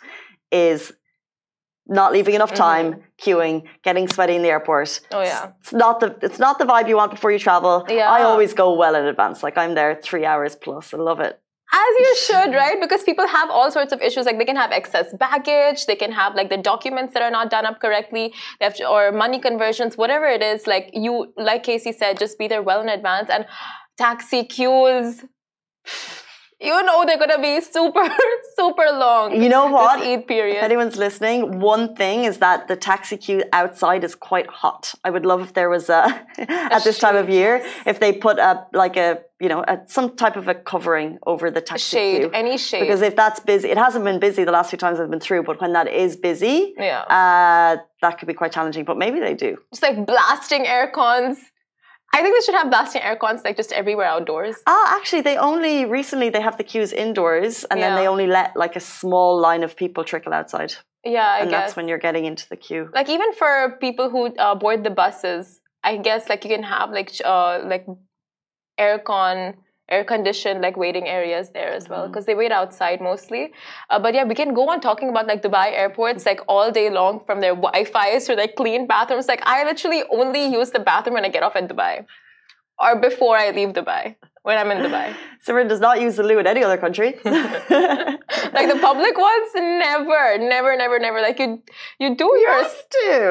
is 0.51 0.91
not 1.88 2.13
leaving 2.13 2.35
enough 2.35 2.50
mm-hmm. 2.50 2.57
time, 2.57 3.03
queuing, 3.21 3.63
getting 3.83 4.07
sweaty 4.07 4.35
in 4.35 4.41
the 4.41 4.50
airport. 4.50 5.01
Oh 5.11 5.21
yeah. 5.21 5.51
It's 5.59 5.73
not 5.73 6.00
the 6.00 6.17
it's 6.21 6.39
not 6.39 6.59
the 6.59 6.65
vibe 6.65 6.88
you 6.88 6.95
want 6.95 7.11
before 7.11 7.31
you 7.31 7.39
travel. 7.39 7.85
Yeah. 7.89 8.09
I 8.09 8.23
always 8.23 8.53
go 8.53 8.73
well 8.73 8.95
in 8.95 9.05
advance. 9.05 9.43
Like 9.43 9.57
I'm 9.57 9.75
there 9.75 10.00
three 10.01 10.25
hours 10.25 10.55
plus. 10.55 10.93
I 10.93 10.97
love 10.97 11.19
it. 11.19 11.39
As 11.73 12.00
you 12.00 12.15
should, 12.17 12.53
right? 12.53 12.81
Because 12.81 13.01
people 13.03 13.25
have 13.25 13.50
all 13.50 13.71
sorts 13.71 13.93
of 13.93 14.01
issues. 14.01 14.25
Like 14.25 14.38
they 14.38 14.43
can 14.43 14.57
have 14.57 14.71
excess 14.71 15.13
baggage, 15.17 15.85
they 15.85 15.95
can 15.95 16.11
have 16.11 16.35
like 16.35 16.50
the 16.50 16.57
documents 16.57 17.13
that 17.13 17.24
are 17.24 17.31
not 17.31 17.50
done 17.50 17.65
up 17.65 17.79
correctly, 17.79 18.33
they 18.59 18.65
have 18.65 18.75
to, 18.75 18.87
or 18.87 19.13
money 19.13 19.39
conversions, 19.39 19.96
whatever 19.96 20.25
it 20.25 20.41
is. 20.41 20.67
Like 20.67 20.89
you, 20.91 21.33
like 21.37 21.63
Casey 21.63 21.94
said, 21.94 22.20
just 22.20 22.37
be 22.37 22.50
there 22.50 22.61
well 22.61 22.81
in 22.81 22.89
advance. 22.89 23.29
And 23.29 23.46
taxi 23.98 24.44
queues, 24.44 25.24
you 26.61 26.83
know 26.83 27.03
they're 27.05 27.17
gonna 27.17 27.41
be 27.41 27.59
super, 27.61 28.07
super 28.57 28.85
long. 28.93 29.41
You 29.41 29.50
know 29.50 29.67
what? 29.67 30.00
This 30.00 30.07
Eid 30.07 30.19
If 30.19 30.27
period. 30.27 30.63
anyone's 30.63 30.97
listening, 30.97 31.59
one 31.59 31.95
thing 31.95 32.24
is 32.25 32.37
that 32.39 32.67
the 32.67 32.75
taxi 32.75 33.17
queue 33.17 33.43
outside 33.51 34.03
is 34.03 34.15
quite 34.15 34.47
hot. 34.47 34.93
I 35.03 35.09
would 35.09 35.25
love 35.25 35.41
if 35.41 35.53
there 35.53 35.69
was 35.69 35.89
a 35.89 36.01
at 36.37 36.83
this 36.83 37.00
time 37.00 37.15
of 37.15 37.29
year 37.29 37.63
if 37.85 38.00
they 38.00 38.13
put 38.13 38.37
a 38.39 38.65
like 38.74 38.95
a 38.97 39.19
you 39.39 39.50
know 39.50 39.63
a, 39.67 39.79
some 39.87 40.15
type 40.15 40.35
of 40.35 40.47
a 40.47 40.53
covering 40.55 41.17
over 41.25 41.50
the 41.50 41.61
taxi 41.61 41.97
Shade, 41.97 42.19
queue. 42.19 42.29
any 42.33 42.57
shade. 42.57 42.81
Because 42.81 43.01
if 43.01 43.15
that's 43.15 43.39
busy, 43.39 43.69
it 43.69 43.77
hasn't 43.77 44.05
been 44.05 44.19
busy 44.19 44.43
the 44.43 44.51
last 44.51 44.69
few 44.69 44.77
times 44.77 45.00
I've 45.00 45.09
been 45.09 45.19
through. 45.19 45.43
But 45.43 45.59
when 45.61 45.74
that 45.74 45.87
is 45.87 46.15
busy, 46.15 46.74
yeah. 46.77 47.01
uh, 47.01 47.77
that 48.03 48.19
could 48.19 48.27
be 48.27 48.33
quite 48.35 48.51
challenging. 48.51 48.85
But 48.85 48.97
maybe 48.97 49.19
they 49.19 49.33
do. 49.33 49.57
just 49.74 49.81
like 49.81 50.05
blasting 50.05 50.67
air 50.67 50.87
cons. 50.93 51.39
I 52.13 52.21
think 52.21 52.35
they 52.35 52.43
should 52.45 52.55
have 52.55 52.69
blasting 52.69 53.01
air 53.01 53.15
cons 53.15 53.41
like 53.43 53.55
just 53.55 53.71
everywhere 53.71 54.05
outdoors. 54.05 54.57
Ah, 54.67 54.95
actually, 54.97 55.21
they 55.21 55.37
only 55.37 55.85
recently 55.85 56.29
they 56.29 56.41
have 56.41 56.57
the 56.57 56.63
queues 56.63 56.91
indoors, 56.91 57.63
and 57.71 57.81
then 57.81 57.95
they 57.95 58.07
only 58.07 58.27
let 58.27 58.55
like 58.55 58.75
a 58.75 58.79
small 58.81 59.39
line 59.39 59.63
of 59.63 59.75
people 59.75 60.03
trickle 60.03 60.33
outside, 60.33 60.74
Yeah, 61.05 61.25
I 61.27 61.39
and 61.39 61.50
guess. 61.50 61.59
that's 61.67 61.75
when 61.77 61.87
you're 61.87 61.97
getting 62.07 62.25
into 62.25 62.47
the 62.50 62.57
queue. 62.57 62.89
like 62.93 63.09
even 63.09 63.31
for 63.33 63.77
people 63.79 64.09
who 64.09 64.35
uh, 64.35 64.55
board 64.55 64.83
the 64.83 64.89
buses 64.89 65.59
i 65.83 65.97
guess 65.97 66.29
like 66.29 66.43
you 66.45 66.51
can 66.55 66.61
have 66.63 66.91
like 66.91 67.09
uh, 67.25 67.59
like 67.65 67.85
aircon 68.79 69.55
air 69.91 70.03
conditioned 70.03 70.61
like 70.61 70.77
waiting 70.77 71.07
areas 71.07 71.49
there 71.57 71.71
as 71.73 71.89
well 71.89 72.07
because 72.07 72.25
they 72.25 72.35
wait 72.35 72.51
outside 72.51 73.01
mostly. 73.01 73.53
Uh, 73.89 73.99
but 73.99 74.13
yeah 74.13 74.23
we 74.23 74.35
can 74.35 74.53
go 74.53 74.69
on 74.69 74.81
talking 74.81 75.09
about 75.09 75.27
like 75.27 75.43
dubai 75.43 75.67
airports 75.83 76.25
like 76.25 76.41
all 76.47 76.71
day 76.71 76.89
long 76.89 77.21
from 77.25 77.41
their 77.41 77.55
wi-fi's 77.55 78.25
to 78.25 78.35
their 78.35 78.47
clean 78.47 78.87
bathrooms. 78.87 79.27
Like 79.27 79.41
i 79.45 79.63
literally 79.63 80.03
only 80.11 80.45
use 80.45 80.71
the 80.71 80.79
bathroom 80.79 81.15
when 81.15 81.25
i 81.25 81.29
get 81.29 81.43
off 81.43 81.55
at 81.55 81.69
dubai 81.69 82.05
or 82.79 82.99
before 82.99 83.37
i 83.37 83.51
leave 83.51 83.73
dubai 83.79 84.15
when 84.43 84.57
i'm 84.57 84.71
in 84.71 84.79
dubai 84.85 85.07
Simran 85.45 85.67
does 85.67 85.79
not 85.79 85.99
use 85.99 86.17
the 86.17 86.23
loo 86.23 86.37
in 86.37 86.45
any 86.45 86.63
other 86.63 86.77
country. 86.77 87.15
like 87.25 88.67
the 88.73 88.77
public 88.79 89.17
ones 89.17 89.49
never 89.55 90.37
never 90.37 90.77
never 90.77 90.99
never 90.99 91.19
like 91.19 91.39
you 91.39 91.63
you 91.97 92.15
do 92.15 92.25
your 92.45 92.59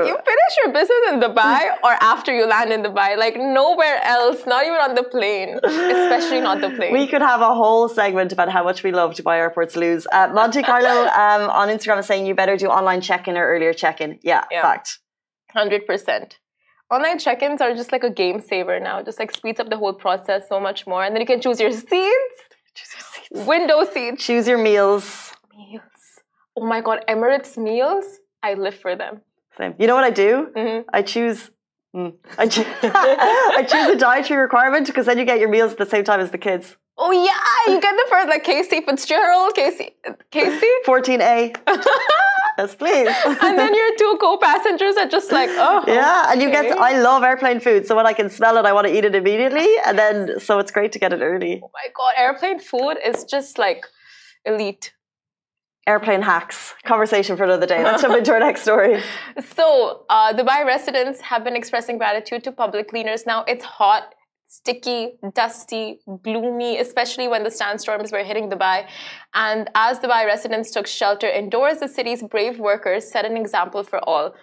You 0.09 0.17
finish 0.31 0.55
your 0.61 0.73
business 0.73 1.03
in 1.11 1.21
Dubai 1.21 1.61
or 1.85 1.93
after 2.01 2.35
you 2.35 2.47
land 2.47 2.73
in 2.73 2.83
Dubai, 2.83 3.17
like 3.17 3.37
nowhere 3.37 4.01
else, 4.03 4.45
not 4.45 4.65
even 4.65 4.81
on 4.87 4.95
the 4.97 5.05
plane, 5.05 5.61
especially 5.63 6.41
not 6.41 6.61
the 6.61 6.71
plane. 6.71 6.93
We 6.93 7.07
could 7.07 7.23
have 7.23 7.41
a 7.41 7.55
whole 7.55 7.89
segment 7.89 8.33
about 8.33 8.49
how 8.51 8.65
much 8.65 8.83
we 8.83 8.91
love 8.91 9.15
Dubai 9.15 9.37
airports 9.37 9.77
lose. 9.77 10.07
Uh, 10.11 10.29
Monte 10.33 10.63
Carlo 10.63 10.97
um, 11.25 11.49
on 11.51 11.69
Instagram 11.69 12.01
is 12.01 12.07
saying 12.07 12.27
you 12.27 12.35
better 12.35 12.57
do 12.57 12.67
online 12.67 13.01
check-in 13.01 13.37
or 13.37 13.47
earlier 13.47 13.73
check-in. 13.73 14.19
Yeah, 14.23 14.45
Yeah. 14.51 14.63
fact. 14.63 14.99
100%. 15.55 16.33
Online 16.91 17.19
check 17.19 17.43
ins 17.43 17.61
are 17.61 17.75
just 17.75 17.93
like 17.93 18.03
a 18.05 18.11
game 18.11 18.41
saver 18.41 18.81
now, 18.81 19.03
just 19.03 19.19
like 19.21 19.31
speeds 19.31 19.61
up 19.61 19.71
the 19.71 19.77
whole 19.77 19.93
process 19.95 20.49
so 20.49 20.59
much 20.59 20.87
more. 20.87 21.05
And 21.05 21.15
then 21.15 21.21
you 21.21 21.27
can 21.27 21.41
choose 21.41 21.61
your 21.61 21.71
seats, 21.73 22.37
Choose 22.75 22.93
your 22.95 23.05
seats. 23.13 23.47
window 23.47 23.85
seats. 23.85 24.25
Choose 24.25 24.49
your 24.49 24.59
meals. 24.59 25.33
Meals. 25.57 25.83
Oh 26.57 26.65
my 26.67 26.81
god, 26.81 27.05
Emirates 27.09 27.57
meals, 27.57 28.05
I 28.43 28.55
live 28.55 28.75
for 28.75 28.97
them. 28.97 29.21
Same. 29.57 29.75
You 29.79 29.87
know 29.87 29.95
what 29.95 30.05
I 30.05 30.11
do? 30.11 30.49
Mhm. 30.57 30.85
I 30.93 31.03
choose. 31.03 31.51
mm, 31.95 32.13
I, 32.39 32.47
choo- 32.49 32.65
I 32.83 33.65
choose 33.69 33.87
a 33.89 33.97
dietary 33.97 34.41
requirement 34.43 34.87
because 34.87 35.07
then 35.07 35.17
you 35.19 35.25
get 35.25 35.39
your 35.39 35.49
meals 35.49 35.73
at 35.73 35.79
the 35.79 35.87
same 35.87 36.05
time 36.05 36.21
as 36.21 36.31
the 36.33 36.39
kids. 36.39 36.77
Oh 36.99 37.13
yeah, 37.13 37.73
you 37.73 37.81
get 37.81 37.95
the 37.97 38.07
first 38.11 38.29
like 38.29 38.45
Casey 38.45 38.81
Fitzgerald, 38.83 39.55
Casey, 39.55 39.93
Casey, 40.31 40.67
14A. 40.87 41.55
Yes, 42.61 42.75
please. 42.75 43.15
and 43.47 43.59
then 43.59 43.75
your 43.75 43.97
two 43.97 44.17
co-passengers 44.21 44.97
are 44.97 45.09
just 45.09 45.33
like, 45.33 45.51
oh 45.53 45.85
Yeah, 46.01 46.31
and 46.31 46.43
you 46.43 46.51
get. 46.51 46.67
okay. 46.67 46.79
I 46.79 47.01
love 47.01 47.23
airplane 47.23 47.61
food, 47.61 47.87
so 47.87 47.97
when 47.97 48.07
I 48.07 48.13
can 48.13 48.29
smell 48.31 48.57
it, 48.59 48.65
I 48.65 48.73
want 48.73 48.87
to 48.87 48.97
eat 48.97 49.05
it 49.05 49.15
immediately, 49.15 49.69
and 49.87 49.99
then 49.99 50.41
so 50.41 50.59
it's 50.59 50.71
great 50.71 50.93
to 50.93 50.99
get 50.99 51.13
it 51.13 51.21
early. 51.21 51.61
oh 51.65 51.71
my 51.73 51.89
god, 51.99 52.13
airplane 52.17 52.61
food 52.61 52.97
is 53.05 53.25
just 53.25 53.59
like 53.59 53.85
elite. 54.45 54.93
Airplane 55.87 56.23
hacks. 56.23 56.75
Conversation 56.85 57.37
for 57.37 57.45
another 57.45 57.67
day. 57.67 57.83
Let's 57.83 58.03
jump 58.03 58.17
into 58.17 58.33
our 58.33 58.39
next 58.39 58.61
story. 58.63 59.03
So, 59.57 60.05
uh, 60.11 60.33
Dubai 60.35 60.65
residents 60.65 61.21
have 61.23 61.43
been 61.43 61.57
expressing 61.57 61.97
gratitude 61.99 62.45
to 62.45 62.53
public 62.53 62.89
cleaners. 62.91 63.25
Now, 63.27 63.45
it's 63.53 63.65
hot, 63.65 64.15
sticky, 64.51 65.13
dusty, 65.33 66.01
gloomy, 66.25 66.79
especially 66.79 67.29
when 67.29 67.45
the 67.45 67.51
sandstorms 67.53 68.11
were 68.11 68.25
hitting 68.25 68.51
Dubai. 68.51 68.89
And 69.33 69.71
as 69.77 70.01
Dubai 70.01 70.27
residents 70.27 70.73
took 70.73 70.89
shelter 70.89 71.29
indoors, 71.29 71.79
the 71.79 71.87
city's 71.87 72.21
brave 72.25 72.59
workers 72.59 73.09
set 73.09 73.25
an 73.25 73.37
example 73.37 73.85
for 73.85 74.01
all. 74.01 74.35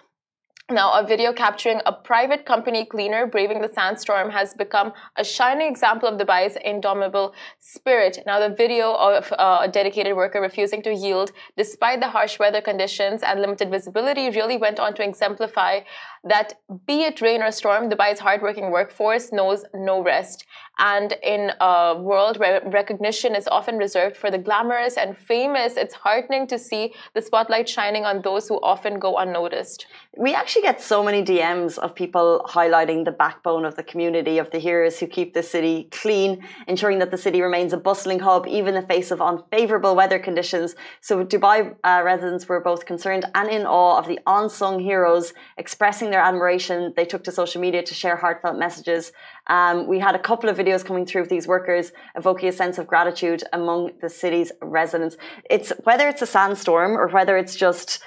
Now, 0.70 0.92
a 1.00 1.06
video 1.06 1.32
capturing 1.32 1.80
a 1.86 1.92
private 1.92 2.44
company 2.44 2.84
cleaner 2.84 3.26
braving 3.26 3.62
the 3.62 3.70
sandstorm 3.72 4.28
has 4.30 4.52
become 4.52 4.92
a 5.16 5.24
shining 5.24 5.66
example 5.66 6.10
of 6.10 6.20
Dubai's 6.20 6.58
indomitable 6.62 7.34
spirit. 7.58 8.18
Now, 8.26 8.38
the 8.38 8.54
video 8.54 8.92
of 8.92 9.32
uh, 9.32 9.60
a 9.62 9.68
dedicated 9.68 10.14
worker 10.14 10.42
refusing 10.42 10.82
to 10.82 10.92
yield 10.92 11.32
despite 11.56 12.00
the 12.00 12.08
harsh 12.08 12.38
weather 12.38 12.60
conditions 12.60 13.22
and 13.22 13.40
limited 13.40 13.70
visibility 13.70 14.28
really 14.28 14.58
went 14.58 14.78
on 14.78 14.92
to 14.96 15.02
exemplify 15.02 15.80
that 16.28 16.54
be 16.86 17.02
it 17.04 17.20
rain 17.20 17.42
or 17.42 17.50
storm, 17.50 17.90
Dubai's 17.90 18.20
hardworking 18.20 18.70
workforce 18.70 19.32
knows 19.32 19.64
no 19.74 20.02
rest. 20.02 20.44
And 20.78 21.14
in 21.24 21.50
a 21.60 21.96
world 21.98 22.38
where 22.38 22.62
recognition 22.64 23.34
is 23.34 23.48
often 23.48 23.78
reserved 23.78 24.16
for 24.16 24.30
the 24.30 24.38
glamorous 24.38 24.96
and 24.96 25.16
famous, 25.18 25.76
it's 25.76 25.94
heartening 25.94 26.46
to 26.48 26.58
see 26.58 26.94
the 27.14 27.22
spotlight 27.22 27.68
shining 27.68 28.04
on 28.04 28.22
those 28.22 28.46
who 28.46 28.60
often 28.62 29.00
go 29.00 29.16
unnoticed. 29.16 29.86
We 30.16 30.34
actually 30.34 30.62
get 30.62 30.80
so 30.80 31.02
many 31.02 31.24
DMs 31.24 31.78
of 31.78 31.94
people 31.96 32.46
highlighting 32.48 33.04
the 33.04 33.10
backbone 33.10 33.64
of 33.64 33.74
the 33.74 33.82
community, 33.82 34.38
of 34.38 34.50
the 34.50 34.58
heroes 34.58 35.00
who 35.00 35.08
keep 35.08 35.34
the 35.34 35.42
city 35.42 35.88
clean, 35.90 36.44
ensuring 36.68 37.00
that 37.00 37.10
the 37.10 37.18
city 37.18 37.42
remains 37.42 37.72
a 37.72 37.76
bustling 37.76 38.20
hub, 38.20 38.46
even 38.46 38.74
in 38.74 38.80
the 38.80 38.86
face 38.86 39.10
of 39.10 39.20
unfavorable 39.20 39.96
weather 39.96 40.18
conditions. 40.18 40.76
So, 41.00 41.24
Dubai 41.24 41.74
uh, 41.82 42.02
residents 42.04 42.48
were 42.48 42.60
both 42.60 42.86
concerned 42.86 43.24
and 43.34 43.48
in 43.48 43.66
awe 43.66 43.98
of 43.98 44.06
the 44.06 44.20
unsung 44.26 44.78
heroes, 44.78 45.32
expressing 45.56 46.10
their 46.10 46.17
admiration. 46.18 46.92
They 46.96 47.04
took 47.04 47.24
to 47.24 47.32
social 47.32 47.60
media 47.60 47.82
to 47.82 47.94
share 47.94 48.16
heartfelt 48.16 48.58
messages. 48.58 49.12
Um, 49.46 49.86
we 49.86 49.98
had 49.98 50.14
a 50.14 50.18
couple 50.18 50.48
of 50.48 50.56
videos 50.56 50.84
coming 50.84 51.06
through 51.06 51.22
of 51.22 51.28
these 51.28 51.46
workers 51.46 51.92
evoking 52.16 52.48
a 52.48 52.52
sense 52.52 52.78
of 52.78 52.86
gratitude 52.86 53.42
among 53.52 53.92
the 54.00 54.08
city's 54.08 54.52
residents. 54.62 55.16
It's 55.48 55.72
whether 55.84 56.08
it's 56.08 56.22
a 56.22 56.26
sandstorm 56.26 56.92
or 56.96 57.08
whether 57.08 57.36
it's 57.36 57.56
just 57.56 58.02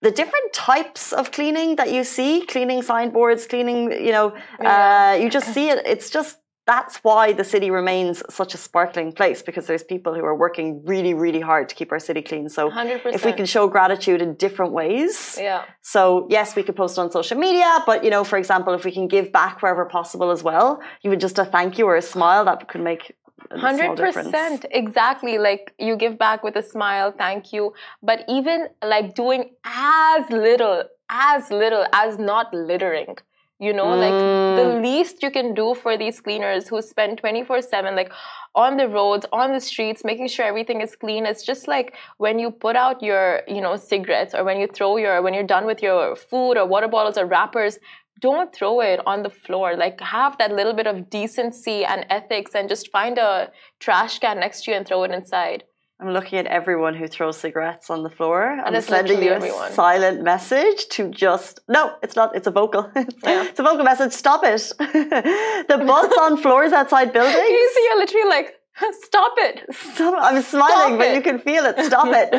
the 0.00 0.10
different 0.10 0.52
types 0.52 1.12
of 1.12 1.32
cleaning 1.32 1.76
that 1.76 1.92
you 1.92 2.04
see, 2.04 2.46
cleaning 2.46 2.82
signboards, 2.82 3.46
cleaning, 3.46 3.90
you 3.90 4.12
know, 4.12 4.34
yeah. 4.60 5.14
uh, 5.16 5.22
you 5.22 5.28
just 5.28 5.52
see 5.52 5.68
it. 5.70 5.84
It's 5.84 6.08
just 6.08 6.38
that's 6.68 6.98
why 6.98 7.32
the 7.32 7.44
city 7.44 7.70
remains 7.70 8.22
such 8.28 8.52
a 8.52 8.58
sparkling 8.58 9.10
place 9.10 9.40
because 9.40 9.66
there's 9.66 9.82
people 9.82 10.12
who 10.14 10.22
are 10.30 10.36
working 10.36 10.84
really, 10.84 11.14
really 11.14 11.40
hard 11.40 11.66
to 11.70 11.74
keep 11.74 11.90
our 11.90 12.02
city 12.08 12.20
clean. 12.20 12.50
So 12.50 12.70
100%. 12.70 13.14
if 13.14 13.24
we 13.24 13.32
can 13.32 13.46
show 13.46 13.66
gratitude 13.68 14.20
in 14.20 14.34
different 14.34 14.72
ways. 14.72 15.38
Yeah. 15.40 15.64
So 15.80 16.26
yes, 16.28 16.54
we 16.56 16.62
could 16.62 16.76
post 16.76 16.98
on 16.98 17.10
social 17.10 17.38
media, 17.38 17.70
but 17.86 18.04
you 18.04 18.10
know, 18.10 18.22
for 18.22 18.36
example, 18.36 18.74
if 18.74 18.84
we 18.84 18.92
can 18.92 19.08
give 19.08 19.32
back 19.32 19.62
wherever 19.62 19.86
possible 19.86 20.30
as 20.30 20.42
well, 20.42 20.82
even 21.04 21.18
just 21.18 21.38
a 21.38 21.46
thank 21.46 21.78
you 21.78 21.86
or 21.86 21.96
a 21.96 22.02
smile, 22.02 22.44
that 22.44 22.68
could 22.68 22.82
make 22.82 23.16
Hundred 23.50 23.96
percent, 23.96 24.66
exactly. 24.70 25.38
Like 25.38 25.72
you 25.78 25.96
give 25.96 26.18
back 26.18 26.42
with 26.42 26.56
a 26.56 26.62
smile, 26.62 27.14
thank 27.16 27.52
you. 27.52 27.72
But 28.02 28.24
even 28.28 28.66
like 28.84 29.14
doing 29.14 29.42
as 29.64 30.28
little, 30.28 30.84
as 31.08 31.50
little 31.50 31.86
as 31.92 32.18
not 32.18 32.52
littering 32.52 33.16
you 33.58 33.72
know 33.72 33.86
mm. 33.86 33.98
like 33.98 34.18
the 34.58 34.70
mm. 34.70 34.82
least 34.82 35.22
you 35.22 35.30
can 35.30 35.52
do 35.54 35.74
for 35.74 35.96
these 35.96 36.20
cleaners 36.20 36.68
who 36.68 36.80
spend 36.80 37.18
24 37.18 37.62
7 37.62 37.96
like 37.96 38.12
on 38.54 38.76
the 38.76 38.88
roads 38.88 39.26
on 39.32 39.52
the 39.52 39.60
streets 39.60 40.04
making 40.04 40.28
sure 40.28 40.44
everything 40.46 40.80
is 40.80 40.94
clean 40.96 41.26
it's 41.26 41.44
just 41.44 41.66
like 41.68 41.94
when 42.18 42.38
you 42.38 42.50
put 42.50 42.76
out 42.76 43.02
your 43.02 43.42
you 43.48 43.60
know 43.60 43.76
cigarettes 43.76 44.34
or 44.34 44.44
when 44.44 44.60
you 44.60 44.66
throw 44.66 44.96
your 44.96 45.22
when 45.22 45.34
you're 45.34 45.42
done 45.42 45.66
with 45.66 45.82
your 45.82 46.14
food 46.14 46.56
or 46.56 46.66
water 46.66 46.88
bottles 46.88 47.18
or 47.18 47.26
wrappers 47.26 47.78
don't 48.20 48.54
throw 48.54 48.80
it 48.80 49.00
on 49.06 49.22
the 49.22 49.30
floor 49.30 49.76
like 49.76 50.00
have 50.00 50.36
that 50.38 50.52
little 50.52 50.72
bit 50.72 50.86
of 50.86 51.08
decency 51.10 51.84
and 51.84 52.06
ethics 52.10 52.54
and 52.54 52.68
just 52.68 52.90
find 52.90 53.18
a 53.18 53.50
trash 53.80 54.18
can 54.18 54.38
next 54.40 54.64
to 54.64 54.70
you 54.70 54.76
and 54.76 54.86
throw 54.86 55.02
it 55.04 55.10
inside 55.10 55.64
I'm 56.00 56.10
looking 56.12 56.38
at 56.38 56.46
everyone 56.46 56.94
who 56.94 57.08
throws 57.08 57.38
cigarettes 57.38 57.90
on 57.90 58.04
the 58.04 58.10
floor. 58.10 58.42
I'm 58.64 58.80
sending 58.80 59.20
you 59.20 59.32
a 59.32 59.34
everyone. 59.34 59.72
silent 59.72 60.22
message 60.22 60.86
to 60.90 61.10
just 61.10 61.58
no, 61.68 61.96
it's 62.04 62.14
not. 62.14 62.36
It's 62.36 62.46
a 62.46 62.52
vocal. 62.52 62.88
Yeah. 63.24 63.44
it's 63.48 63.58
a 63.58 63.64
vocal 63.64 63.84
message. 63.84 64.12
Stop 64.12 64.42
it. 64.44 64.62
the 64.78 65.78
butts 65.84 66.16
on 66.18 66.36
floors 66.36 66.72
outside 66.72 67.12
buildings. 67.12 67.36
You 67.48 67.70
see, 67.74 67.84
you're 67.84 67.98
literally 67.98 68.28
like. 68.28 68.54
Stop 69.02 69.34
it! 69.38 69.74
Stop. 69.74 70.14
I'm 70.20 70.40
smiling, 70.40 70.70
Stop 70.70 70.98
but 70.98 71.06
it. 71.08 71.16
you 71.16 71.20
can 71.22 71.40
feel 71.40 71.64
it. 71.64 71.84
Stop 71.84 72.06
it! 72.12 72.30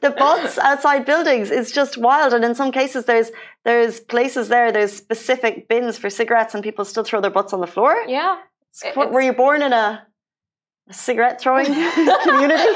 the 0.00 0.10
butts 0.10 0.56
outside 0.56 1.04
buildings 1.04 1.50
is 1.50 1.72
just 1.72 1.98
wild, 1.98 2.32
and 2.32 2.44
in 2.44 2.54
some 2.54 2.70
cases, 2.70 3.06
there's 3.06 3.32
there's 3.64 3.98
places 3.98 4.46
there. 4.46 4.70
There's 4.70 4.92
specific 4.92 5.66
bins 5.66 5.98
for 5.98 6.08
cigarettes, 6.08 6.54
and 6.54 6.62
people 6.62 6.84
still 6.84 7.02
throw 7.02 7.20
their 7.20 7.32
butts 7.32 7.52
on 7.52 7.60
the 7.60 7.66
floor. 7.66 8.04
Yeah. 8.06 8.36
What, 8.94 9.10
were 9.10 9.20
you 9.20 9.32
born 9.32 9.62
in 9.62 9.72
a 9.72 10.06
cigarette 10.92 11.40
throwing 11.40 11.66
community. 12.24 12.68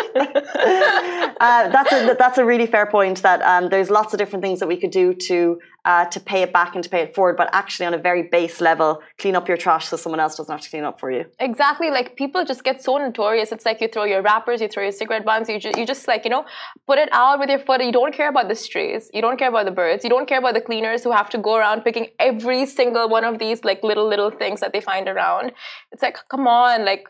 uh, 1.40 1.68
that's 1.68 1.92
a 1.92 2.14
that's 2.18 2.38
a 2.38 2.44
really 2.44 2.66
fair 2.66 2.86
point. 2.86 3.22
That 3.22 3.42
um, 3.42 3.68
there's 3.68 3.90
lots 3.90 4.14
of 4.14 4.18
different 4.18 4.42
things 4.42 4.60
that 4.60 4.68
we 4.68 4.76
could 4.76 4.90
do 4.90 5.14
to 5.14 5.58
uh, 5.84 6.06
to 6.06 6.20
pay 6.20 6.42
it 6.42 6.52
back 6.52 6.74
and 6.74 6.82
to 6.82 6.90
pay 6.90 7.00
it 7.00 7.14
forward, 7.14 7.36
but 7.36 7.48
actually 7.52 7.86
on 7.86 7.94
a 7.94 7.98
very 7.98 8.22
base 8.22 8.60
level, 8.60 9.02
clean 9.18 9.36
up 9.36 9.48
your 9.48 9.56
trash 9.56 9.88
so 9.88 9.96
someone 9.96 10.20
else 10.20 10.34
doesn't 10.36 10.50
have 10.50 10.62
to 10.62 10.70
clean 10.70 10.84
up 10.84 10.98
for 10.98 11.10
you. 11.10 11.24
Exactly. 11.38 11.90
Like 11.90 12.16
people 12.16 12.44
just 12.44 12.64
get 12.64 12.82
so 12.82 12.96
notorious. 12.96 13.52
It's 13.52 13.66
like 13.66 13.80
you 13.80 13.88
throw 13.88 14.04
your 14.04 14.22
wrappers, 14.22 14.60
you 14.60 14.68
throw 14.68 14.82
your 14.82 14.92
cigarette 14.92 15.24
buns, 15.24 15.48
you 15.48 15.58
just, 15.58 15.76
you 15.76 15.86
just 15.86 16.08
like 16.08 16.24
you 16.24 16.30
know 16.30 16.44
put 16.86 16.98
it 16.98 17.08
out 17.12 17.38
with 17.38 17.50
your 17.50 17.58
foot. 17.58 17.84
You 17.84 17.92
don't 17.92 18.14
care 18.14 18.28
about 18.28 18.48
the 18.48 18.54
strays. 18.54 19.10
You 19.12 19.20
don't 19.20 19.38
care 19.38 19.48
about 19.48 19.66
the 19.66 19.72
birds. 19.72 20.04
You 20.04 20.10
don't 20.10 20.26
care 20.26 20.38
about 20.38 20.54
the 20.54 20.60
cleaners 20.60 21.04
who 21.04 21.12
have 21.12 21.28
to 21.30 21.38
go 21.38 21.56
around 21.56 21.82
picking 21.82 22.08
every 22.18 22.66
single 22.66 23.08
one 23.08 23.24
of 23.24 23.38
these 23.38 23.64
like 23.64 23.82
little 23.82 24.08
little 24.08 24.30
things 24.30 24.60
that 24.60 24.72
they 24.72 24.80
find 24.80 25.08
around. 25.08 25.52
It's 25.92 26.02
like 26.02 26.16
come 26.30 26.46
on, 26.46 26.84
like 26.84 27.06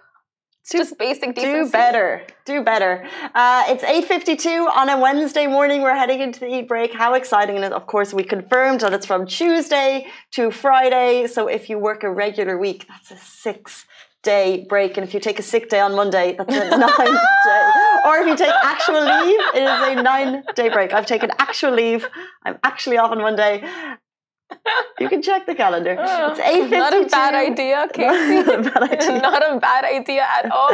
it's 0.65 0.73
just 0.73 0.99
basic 0.99 1.35
decency. 1.35 1.65
Do 1.67 1.71
better. 1.71 2.23
Do 2.47 2.65
better. 2.65 3.07
Uh, 3.35 3.65
it's 3.67 3.85
8.52 3.85 4.67
on 4.75 4.89
a 4.89 4.99
Wednesday 4.99 5.47
morning. 5.47 5.83
We're 5.83 5.95
heading 5.95 6.21
into 6.21 6.41
the 6.41 6.47
Eid 6.47 6.69
break. 6.69 6.95
How 6.95 7.13
exciting. 7.13 7.59
And 7.59 7.75
of 7.75 7.87
course, 7.87 8.15
we 8.15 8.25
confirmed 8.25 8.81
that 8.81 8.95
it's 8.95 9.05
from 9.05 9.27
Tuesday 9.27 10.07
to 10.31 10.51
Friday. 10.51 11.27
So 11.27 11.49
if 11.49 11.69
you 11.69 11.79
work 11.79 12.03
a 12.03 12.11
regular 12.11 12.57
week, 12.57 12.87
that's 12.89 13.11
a 13.11 13.23
six 13.23 13.85
day 14.23 14.65
break. 14.67 14.97
And 14.97 15.07
if 15.07 15.13
you 15.13 15.21
take 15.21 15.39
a 15.39 15.43
sick 15.43 15.69
day 15.69 15.81
on 15.81 15.95
Monday, 15.95 16.35
that's 16.35 16.57
a 16.57 16.71
nine 16.79 16.89
day. 16.89 17.71
Or 18.07 18.17
if 18.21 18.27
you 18.27 18.35
take 18.35 18.55
actual 18.63 19.03
leave, 19.03 19.41
it 19.55 19.63
is 19.65 19.99
a 19.99 20.03
nine 20.03 20.45
day 20.55 20.71
break. 20.71 20.95
I've 20.95 21.05
taken 21.05 21.29
actual 21.39 21.73
leave. 21.73 22.09
I'm 22.43 22.59
actually 22.65 22.97
off 22.97 23.11
on 23.11 23.19
Monday 23.19 23.69
you 25.01 25.09
can 25.09 25.23
check 25.23 25.47
the 25.47 25.55
calendar. 25.55 25.97
Oh, 26.07 26.31
it's 26.33 26.41
8.52. 26.41 26.71
Not 26.71 26.95
a 26.95 27.07
bad 27.07 27.35
idea, 27.35 27.89
Casey. 27.93 28.43
not, 28.47 28.59
a 28.59 28.71
bad 28.71 28.83
idea. 28.93 29.21
not 29.21 29.43
a 29.57 29.59
bad 29.59 29.85
idea 29.85 30.23
at 30.39 30.51
all. 30.51 30.71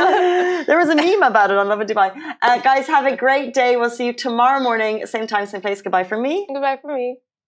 there 0.66 0.78
was 0.78 0.88
a 0.88 0.96
meme 0.96 1.22
about 1.22 1.50
it 1.50 1.56
on 1.56 1.68
Lovin 1.68 1.86
Dubai. 1.86 2.08
Uh, 2.42 2.58
guys, 2.58 2.86
have 2.86 3.06
a 3.06 3.16
great 3.16 3.54
day. 3.54 3.76
We'll 3.76 3.90
see 3.90 4.06
you 4.06 4.12
tomorrow 4.12 4.60
morning, 4.60 5.06
same 5.06 5.26
time, 5.26 5.46
same 5.46 5.60
place. 5.60 5.82
Goodbye 5.82 6.04
from 6.04 6.22
me. 6.22 6.46
Goodbye 6.52 6.78
from 6.82 6.94
me. 6.94 7.18